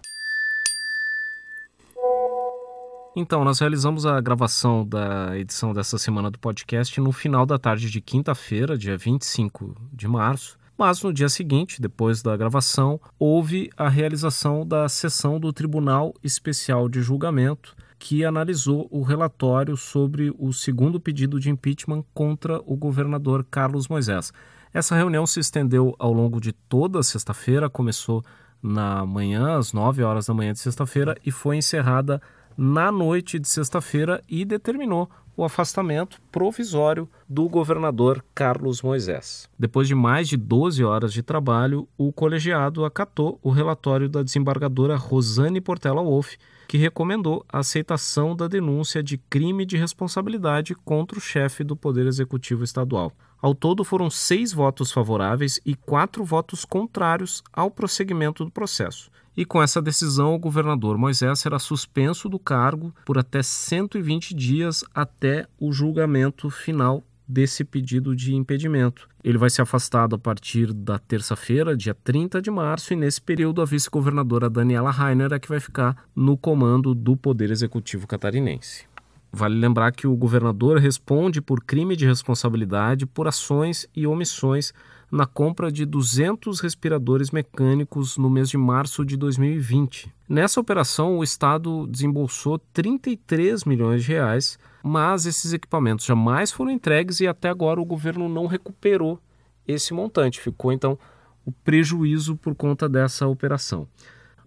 Então, 3.15 3.43
nós 3.43 3.59
realizamos 3.59 4.07
a 4.07 4.19
gravação 4.19 4.83
da 4.83 5.37
edição 5.37 5.71
dessa 5.71 5.99
semana 5.99 6.31
do 6.31 6.39
podcast 6.39 6.99
no 6.99 7.11
final 7.11 7.45
da 7.45 7.59
tarde 7.59 7.91
de 7.91 8.01
quinta-feira, 8.01 8.75
dia 8.75 8.97
25 8.97 9.75
de 9.93 10.07
março. 10.07 10.57
Mas 10.75 10.99
no 11.03 11.13
dia 11.13 11.29
seguinte, 11.29 11.79
depois 11.79 12.23
da 12.23 12.35
gravação, 12.35 12.99
houve 13.19 13.69
a 13.77 13.87
realização 13.87 14.65
da 14.65 14.89
sessão 14.89 15.39
do 15.39 15.53
Tribunal 15.53 16.15
Especial 16.23 16.89
de 16.89 17.03
Julgamento, 17.03 17.75
que 17.99 18.25
analisou 18.25 18.87
o 18.89 19.03
relatório 19.03 19.77
sobre 19.77 20.33
o 20.39 20.51
segundo 20.51 20.99
pedido 20.99 21.39
de 21.39 21.51
impeachment 21.51 22.03
contra 22.15 22.59
o 22.65 22.75
governador 22.75 23.45
Carlos 23.49 23.87
Moisés. 23.87 24.33
Essa 24.73 24.95
reunião 24.95 25.27
se 25.27 25.39
estendeu 25.39 25.95
ao 25.99 26.11
longo 26.11 26.41
de 26.41 26.51
toda 26.51 26.97
a 26.97 27.03
sexta-feira, 27.03 27.69
começou 27.69 28.23
na 28.63 29.05
manhã, 29.05 29.55
às 29.57 29.71
9 29.71 30.01
horas 30.01 30.25
da 30.25 30.33
manhã 30.33 30.53
de 30.53 30.59
sexta-feira, 30.59 31.15
e 31.23 31.29
foi 31.29 31.57
encerrada 31.57 32.19
na 32.57 32.91
noite 32.91 33.39
de 33.39 33.47
sexta-feira 33.47 34.23
e 34.27 34.45
determinou 34.45 35.09
o 35.35 35.43
afastamento 35.43 36.21
provisório 36.31 37.09
do 37.27 37.49
governador 37.49 38.23
Carlos 38.35 38.81
Moisés. 38.81 39.49
Depois 39.57 39.87
de 39.87 39.95
mais 39.95 40.27
de 40.27 40.37
12 40.37 40.83
horas 40.83 41.11
de 41.11 41.23
trabalho, 41.23 41.87
o 41.97 42.11
colegiado 42.11 42.85
acatou 42.85 43.39
o 43.41 43.49
relatório 43.49 44.07
da 44.07 44.21
desembargadora 44.21 44.95
Rosane 44.95 45.59
Portela 45.59 46.03
Wolff, 46.03 46.37
que 46.67 46.77
recomendou 46.77 47.45
a 47.51 47.59
aceitação 47.59 48.35
da 48.35 48.47
denúncia 48.47 49.03
de 49.03 49.17
crime 49.17 49.65
de 49.65 49.77
responsabilidade 49.77 50.75
contra 50.75 51.17
o 51.17 51.21
chefe 51.21 51.63
do 51.63 51.75
Poder 51.75 52.07
Executivo 52.07 52.63
Estadual. 52.63 53.11
Ao 53.41 53.53
todo, 53.53 53.83
foram 53.83 54.09
seis 54.09 54.53
votos 54.53 54.91
favoráveis 54.91 55.59
e 55.65 55.75
quatro 55.75 56.23
votos 56.23 56.63
contrários 56.63 57.43
ao 57.51 57.69
prosseguimento 57.69 58.45
do 58.45 58.51
processo. 58.51 59.11
E 59.35 59.43
com 59.43 59.61
essa 59.61 59.81
decisão, 59.81 60.33
o 60.33 60.39
governador 60.39 60.97
Moisés 60.97 61.39
será 61.39 61.57
suspenso 61.57 62.29
do 62.29 62.37
cargo 62.37 62.93
por 63.03 63.17
até 63.17 63.41
120 63.41 64.33
dias 64.33 64.85
até 64.93 65.47
o 65.59 65.71
julgamento 65.71 66.49
final 66.49 67.03
desse 67.27 67.63
pedido 67.63 68.15
de 68.15 68.35
impedimento. 68.35 69.07
Ele 69.23 69.37
vai 69.37 69.49
ser 69.49 69.61
afastado 69.61 70.15
a 70.15 70.19
partir 70.19 70.73
da 70.73 70.99
terça-feira, 70.99 71.77
dia 71.77 71.93
30 71.93 72.41
de 72.41 72.51
março, 72.51 72.93
e 72.93 72.95
nesse 72.95 73.21
período 73.21 73.61
a 73.61 73.65
vice-governadora 73.65 74.49
Daniela 74.49 74.91
Rainer 74.91 75.31
é 75.33 75.39
que 75.39 75.49
vai 75.49 75.59
ficar 75.59 76.05
no 76.15 76.37
comando 76.37 76.93
do 76.93 77.15
Poder 77.15 77.51
Executivo 77.51 78.05
catarinense. 78.05 78.85
Vale 79.31 79.55
lembrar 79.55 79.91
que 79.91 80.05
o 80.05 80.15
governador 80.15 80.77
responde 80.77 81.41
por 81.41 81.63
crime 81.63 81.95
de 81.95 82.05
responsabilidade 82.05 83.07
por 83.07 83.27
ações 83.27 83.87
e 83.95 84.05
omissões 84.05 84.71
na 85.13 85.25
compra 85.25 85.71
de 85.71 85.85
200 85.85 86.59
respiradores 86.59 87.31
mecânicos 87.31 88.17
no 88.17 88.29
mês 88.29 88.49
de 88.49 88.57
março 88.57 89.05
de 89.05 89.15
2020. 89.15 90.11
Nessa 90.27 90.59
operação, 90.59 91.17
o 91.17 91.23
Estado 91.23 91.87
desembolsou 91.87 92.59
33 92.73 93.63
milhões 93.63 94.03
de 94.03 94.11
reais, 94.11 94.57
mas 94.85 95.25
esses 95.25 95.53
equipamentos 95.53 96.05
jamais 96.05 96.51
foram 96.51 96.69
entregues 96.69 97.21
e 97.21 97.27
até 97.27 97.47
agora 97.47 97.79
o 97.79 97.85
governo 97.85 98.27
não 98.27 98.47
recuperou 98.47 99.17
esse 99.65 99.93
montante. 99.93 100.41
Ficou 100.41 100.73
então 100.73 100.99
o 101.45 101.53
prejuízo 101.53 102.35
por 102.35 102.53
conta 102.53 102.89
dessa 102.89 103.25
operação. 103.25 103.87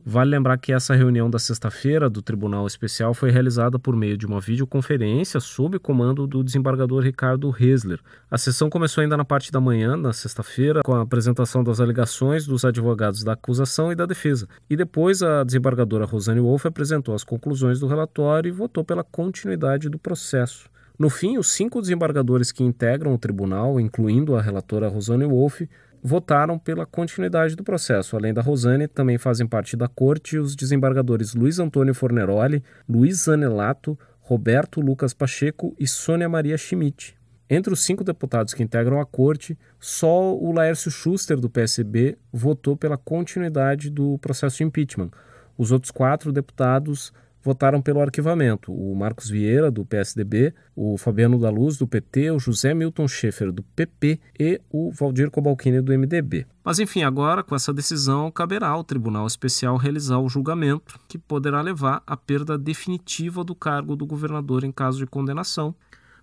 Vale 0.08 0.30
lembrar 0.30 0.56
que 0.56 0.72
essa 0.72 0.94
reunião 0.94 1.28
da 1.28 1.36
sexta-feira 1.36 2.08
do 2.08 2.22
Tribunal 2.22 2.64
Especial 2.64 3.12
foi 3.12 3.32
realizada 3.32 3.76
por 3.76 3.96
meio 3.96 4.16
de 4.16 4.24
uma 4.24 4.40
videoconferência 4.40 5.40
sob 5.40 5.80
comando 5.80 6.28
do 6.28 6.44
desembargador 6.44 7.02
Ricardo 7.02 7.52
Hesler. 7.58 7.98
A 8.30 8.38
sessão 8.38 8.70
começou 8.70 9.02
ainda 9.02 9.16
na 9.16 9.24
parte 9.24 9.50
da 9.50 9.60
manhã, 9.60 9.96
na 9.96 10.12
sexta-feira, 10.12 10.82
com 10.84 10.94
a 10.94 11.02
apresentação 11.02 11.64
das 11.64 11.80
alegações 11.80 12.46
dos 12.46 12.64
advogados 12.64 13.24
da 13.24 13.32
acusação 13.32 13.90
e 13.90 13.96
da 13.96 14.06
defesa. 14.06 14.46
E 14.70 14.76
depois 14.76 15.24
a 15.24 15.42
desembargadora 15.42 16.04
Rosane 16.04 16.38
Wolff 16.38 16.68
apresentou 16.68 17.12
as 17.12 17.24
conclusões 17.24 17.80
do 17.80 17.88
relatório 17.88 18.48
e 18.48 18.52
votou 18.52 18.84
pela 18.84 19.02
continuidade 19.02 19.88
do 19.88 19.98
processo. 19.98 20.70
No 20.98 21.10
fim, 21.10 21.36
os 21.36 21.48
cinco 21.48 21.80
desembargadores 21.80 22.50
que 22.50 22.64
integram 22.64 23.12
o 23.12 23.18
tribunal, 23.18 23.78
incluindo 23.78 24.34
a 24.34 24.40
relatora 24.40 24.88
Rosane 24.88 25.26
Wolff, 25.26 25.68
votaram 26.02 26.58
pela 26.58 26.86
continuidade 26.86 27.56
do 27.56 27.64
processo. 27.64 28.16
Além 28.16 28.32
da 28.32 28.42
Rosane, 28.42 28.88
também 28.88 29.18
fazem 29.18 29.46
parte 29.46 29.76
da 29.76 29.88
corte 29.88 30.38
os 30.38 30.54
desembargadores 30.54 31.34
Luiz 31.34 31.58
Antônio 31.58 31.94
Forneroli, 31.94 32.62
Luiz 32.88 33.24
Zanelato, 33.24 33.98
Roberto 34.20 34.80
Lucas 34.80 35.14
Pacheco 35.14 35.74
e 35.78 35.86
Sônia 35.86 36.28
Maria 36.28 36.56
Schmidt. 36.58 37.16
Entre 37.48 37.72
os 37.72 37.84
cinco 37.84 38.02
deputados 38.02 38.52
que 38.52 38.62
integram 38.62 39.00
a 39.00 39.06
corte, 39.06 39.56
só 39.78 40.34
o 40.34 40.50
Laércio 40.50 40.90
Schuster, 40.90 41.38
do 41.38 41.48
PSB, 41.48 42.18
votou 42.32 42.76
pela 42.76 42.96
continuidade 42.96 43.88
do 43.88 44.18
processo 44.18 44.56
de 44.56 44.64
impeachment. 44.64 45.10
Os 45.56 45.70
outros 45.70 45.92
quatro 45.92 46.32
deputados 46.32 47.12
votaram 47.46 47.80
pelo 47.80 48.00
arquivamento. 48.00 48.72
O 48.72 48.94
Marcos 48.96 49.30
Vieira, 49.30 49.70
do 49.70 49.84
PSDB, 49.84 50.52
o 50.74 50.98
Fabiano 50.98 51.38
da 51.38 51.48
Luz, 51.48 51.78
do 51.78 51.86
PT, 51.86 52.32
o 52.32 52.40
José 52.40 52.74
Milton 52.74 53.06
Schaefer, 53.06 53.52
do 53.52 53.62
PP 53.62 54.18
e 54.38 54.60
o 54.68 54.90
Valdir 54.90 55.30
Cobalcini, 55.30 55.80
do 55.80 55.96
MDB. 55.96 56.44
Mas 56.64 56.80
enfim, 56.80 57.04
agora, 57.04 57.44
com 57.44 57.54
essa 57.54 57.72
decisão, 57.72 58.28
caberá 58.32 58.66
ao 58.66 58.82
Tribunal 58.82 59.28
Especial 59.28 59.76
realizar 59.76 60.18
o 60.18 60.28
julgamento, 60.28 60.98
que 61.06 61.16
poderá 61.16 61.62
levar 61.62 62.02
à 62.04 62.16
perda 62.16 62.58
definitiva 62.58 63.44
do 63.44 63.54
cargo 63.54 63.94
do 63.94 64.04
governador 64.04 64.64
em 64.64 64.72
caso 64.72 64.98
de 64.98 65.06
condenação 65.06 65.72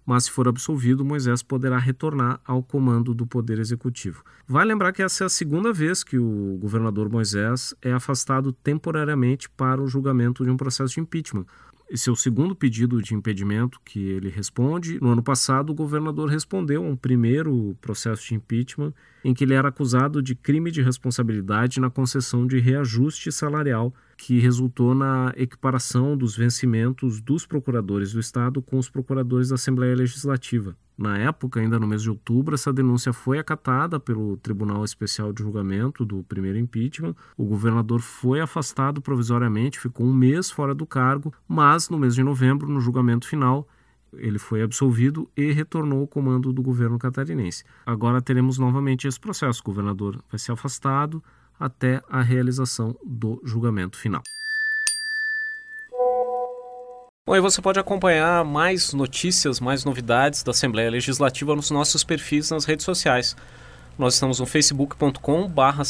mas 0.06 0.26
se 0.26 0.32
for 0.32 0.48
absolvido, 0.48 1.06
Moisés 1.06 1.42
poderá 1.42 1.78
retornar 1.78 2.40
ao 2.46 2.62
comando 2.62 3.14
do 3.14 3.26
Poder 3.26 3.60
Executivo. 3.60 4.24
Vale 4.48 4.74
lembrar 4.74 4.92
que 4.92 5.02
essa 5.02 5.24
é 5.24 5.28
a 5.28 5.30
segunda 5.30 5.72
vez 5.72 6.04
que 6.04 6.18
o 6.18 6.58
governador 6.60 7.10
Moisés 7.10 7.74
é 7.82 7.92
afastado 7.92 8.52
temporariamente 8.52 9.50
para 9.50 9.82
o 9.82 9.88
julgamento 9.88 10.44
de 10.44 10.50
um 10.50 10.58
processo 10.58 10.96
de 10.96 11.00
impeachment. 11.00 11.46
Esse 11.90 12.10
é 12.10 12.12
o 12.12 12.16
segundo 12.16 12.56
pedido 12.56 13.02
de 13.02 13.14
impedimento 13.14 13.80
que 13.86 14.00
ele 14.00 14.30
responde. 14.30 15.00
No 15.00 15.12
ano 15.12 15.22
passado, 15.22 15.70
o 15.70 15.76
governador 15.76 16.28
respondeu 16.28 16.84
a 16.84 16.88
um 16.88 16.96
primeiro 16.96 17.78
processo 17.80 18.28
de 18.28 18.36
impeachment 18.36 18.94
em 19.24 19.34
que 19.34 19.44
ele 19.44 19.54
era 19.54 19.70
acusado 19.70 20.22
de 20.22 20.34
crime 20.34 20.72
de 20.72 20.82
responsabilidade 20.82 21.80
na 21.80 21.90
concessão 21.90 22.48
de 22.48 22.60
reajuste 22.60 23.32
salarial 23.32 23.94
que 24.26 24.40
resultou 24.40 24.96
na 24.96 25.34
equiparação 25.36 26.16
dos 26.16 26.34
vencimentos 26.34 27.20
dos 27.20 27.46
procuradores 27.46 28.14
do 28.14 28.22
Estado 28.22 28.62
com 28.62 28.78
os 28.78 28.90
procuradores 28.90 29.50
da 29.50 29.56
Assembleia 29.56 29.94
Legislativa. 29.94 30.78
Na 30.98 31.18
época, 31.18 31.60
ainda 31.60 31.78
no 31.78 31.86
mês 31.86 32.04
de 32.04 32.10
outubro, 32.10 32.56
essa 32.56 32.72
denúncia 32.72 33.12
foi 33.12 33.38
acatada 33.38 34.00
pelo 34.00 34.38
Tribunal 34.38 34.86
Especial 34.86 35.34
de 35.34 35.44
Julgamento 35.44 36.06
do 36.06 36.24
primeiro 36.24 36.58
impeachment. 36.58 37.14
O 37.36 37.44
governador 37.44 38.00
foi 38.00 38.40
afastado 38.40 39.02
provisoriamente, 39.02 39.78
ficou 39.78 40.06
um 40.06 40.14
mês 40.14 40.50
fora 40.50 40.74
do 40.74 40.86
cargo, 40.86 41.34
mas 41.46 41.90
no 41.90 42.00
mês 42.00 42.16
de 42.16 42.24
novembro, 42.24 42.70
no 42.70 42.80
julgamento 42.80 43.28
final, 43.28 43.68
ele 44.14 44.40
foi 44.40 44.62
absolvido 44.62 45.30
e 45.36 45.52
retornou 45.52 46.00
ao 46.00 46.08
comando 46.08 46.54
do 46.54 46.62
governo 46.62 46.98
catarinense. 46.98 47.66
Agora 47.86 48.22
teremos 48.22 48.58
novamente 48.58 49.06
esse 49.06 49.20
processo. 49.20 49.60
O 49.60 49.66
governador 49.66 50.24
vai 50.32 50.40
ser 50.40 50.54
afastado, 50.54 51.22
até 51.60 52.02
a 52.10 52.22
realização 52.22 52.96
do 53.04 53.42
julgamento 53.44 53.98
final. 53.98 54.22
Bom, 57.26 57.38
e 57.38 57.40
você 57.40 57.62
pode 57.62 57.80
acompanhar 57.80 58.44
mais 58.44 58.94
notícias, 58.94 59.62
mais 59.62 59.86
novidades 59.86 60.44
da 60.44 60.52
Assembleia 60.52 60.90
Legislativa 60.90 61.56
nos 61.56 61.72
nossos 61.72 62.04
perfis 62.04 62.52
nas 62.52 62.66
redes 62.66 62.84
sociais. 62.84 63.34
Nós 63.98 64.16
estamos 64.16 64.40
no 64.40 64.46
facebook.com 64.46 65.48
barra 65.48 65.84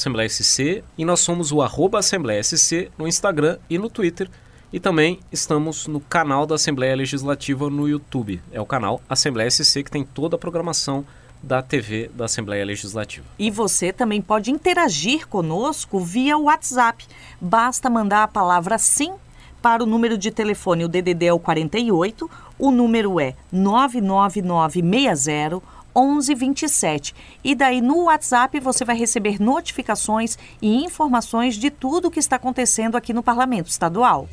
e 0.95 1.05
nós 1.05 1.21
somos 1.21 1.51
o 1.51 1.61
arroba 1.61 1.99
Assembleia 1.99 2.43
SC 2.43 2.91
no 2.97 3.07
Instagram 3.07 3.57
e 3.69 3.79
no 3.79 3.89
Twitter. 3.89 4.29
E 4.71 4.79
também 4.79 5.19
estamos 5.31 5.87
no 5.87 5.99
canal 5.99 6.45
da 6.45 6.55
Assembleia 6.55 6.95
Legislativa 6.95 7.69
no 7.69 7.87
YouTube. 7.87 8.41
É 8.51 8.61
o 8.61 8.65
canal 8.65 9.01
Assembleia 9.09 9.49
SC 9.49 9.83
que 9.83 9.91
tem 9.91 10.03
toda 10.03 10.35
a 10.35 10.39
programação 10.39 11.05
da 11.43 11.61
TV 11.61 12.09
da 12.13 12.25
Assembleia 12.25 12.65
Legislativa. 12.65 13.25
E 13.37 13.51
você 13.51 13.91
também 13.91 14.21
pode 14.21 14.49
interagir 14.49 15.27
conosco 15.27 15.99
via 15.99 16.37
WhatsApp. 16.37 17.05
Basta 17.39 17.89
mandar 17.89 18.23
a 18.23 18.27
palavra 18.27 18.77
sim 18.77 19.13
para 19.61 19.83
o 19.83 19.85
número 19.85 20.17
de 20.17 20.31
telefone, 20.31 20.83
o 20.83 20.89
DDD 20.89 21.27
é 21.27 21.33
o 21.33 21.39
48, 21.39 22.29
o 22.59 22.69
número 22.69 23.17
é 23.19 23.33
99960 23.51 25.61
1127. 25.95 27.13
E 27.43 27.55
daí 27.55 27.79
no 27.79 28.05
WhatsApp 28.05 28.59
você 28.59 28.83
vai 28.83 28.97
receber 28.97 29.39
notificações 29.39 30.37
e 30.61 30.83
informações 30.83 31.55
de 31.55 31.69
tudo 31.69 32.07
o 32.07 32.11
que 32.11 32.19
está 32.19 32.35
acontecendo 32.35 32.97
aqui 32.97 33.13
no 33.13 33.23
Parlamento 33.23 33.69
Estadual. 33.69 34.27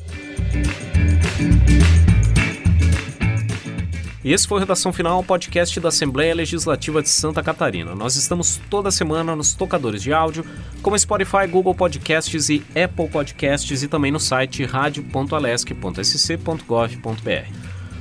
E 4.23 4.31
esse 4.31 4.47
foi 4.47 4.57
o 4.57 4.59
Redação 4.59 4.93
Final, 4.93 5.23
podcast 5.23 5.79
da 5.79 5.89
Assembleia 5.89 6.35
Legislativa 6.35 7.01
de 7.01 7.09
Santa 7.09 7.41
Catarina. 7.41 7.95
Nós 7.95 8.15
estamos 8.15 8.61
toda 8.69 8.91
semana 8.91 9.35
nos 9.35 9.55
tocadores 9.55 10.03
de 10.03 10.13
áudio, 10.13 10.45
como 10.83 10.95
Spotify, 10.97 11.47
Google 11.49 11.73
Podcasts 11.73 12.49
e 12.49 12.63
Apple 12.69 13.09
Podcasts, 13.09 13.81
e 13.81 13.87
também 13.87 14.11
no 14.11 14.19
site 14.19 14.63
radio.alesc.sc.gov.br. 14.63 17.51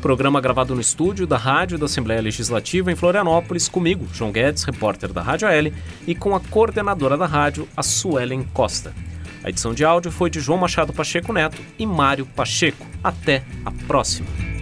Programa 0.03 0.43
gravado 0.43 0.75
no 0.75 0.81
estúdio 0.81 1.27
da 1.27 1.39
Rádio 1.39 1.79
da 1.79 1.87
Assembleia 1.87 2.21
Legislativa 2.21 2.93
em 2.93 2.97
Florianópolis, 2.97 3.67
comigo, 3.69 4.07
João 4.13 4.31
Guedes, 4.31 4.65
repórter 4.65 5.15
da 5.15 5.23
Rádio 5.23 5.49
AL, 5.49 5.73
e 6.07 6.15
com 6.15 6.35
a 6.35 6.41
coordenadora 6.41 7.17
da 7.17 7.25
rádio, 7.27 7.67
a 7.75 7.83
Suelen 7.83 8.43
Costa. 8.53 8.93
A 9.43 9.49
edição 9.49 9.73
de 9.73 9.87
áudio 9.87 10.13
foi 10.13 10.29
de 10.29 10.39
João 10.39 10.59
Machado 10.59 10.93
Pacheco 10.93 11.33
Neto 11.33 11.63
e 11.79 11.87
Mário 11.87 12.27
Pacheco. 12.27 12.87
Até 13.03 13.43
a 13.65 13.71
próxima! 13.87 14.60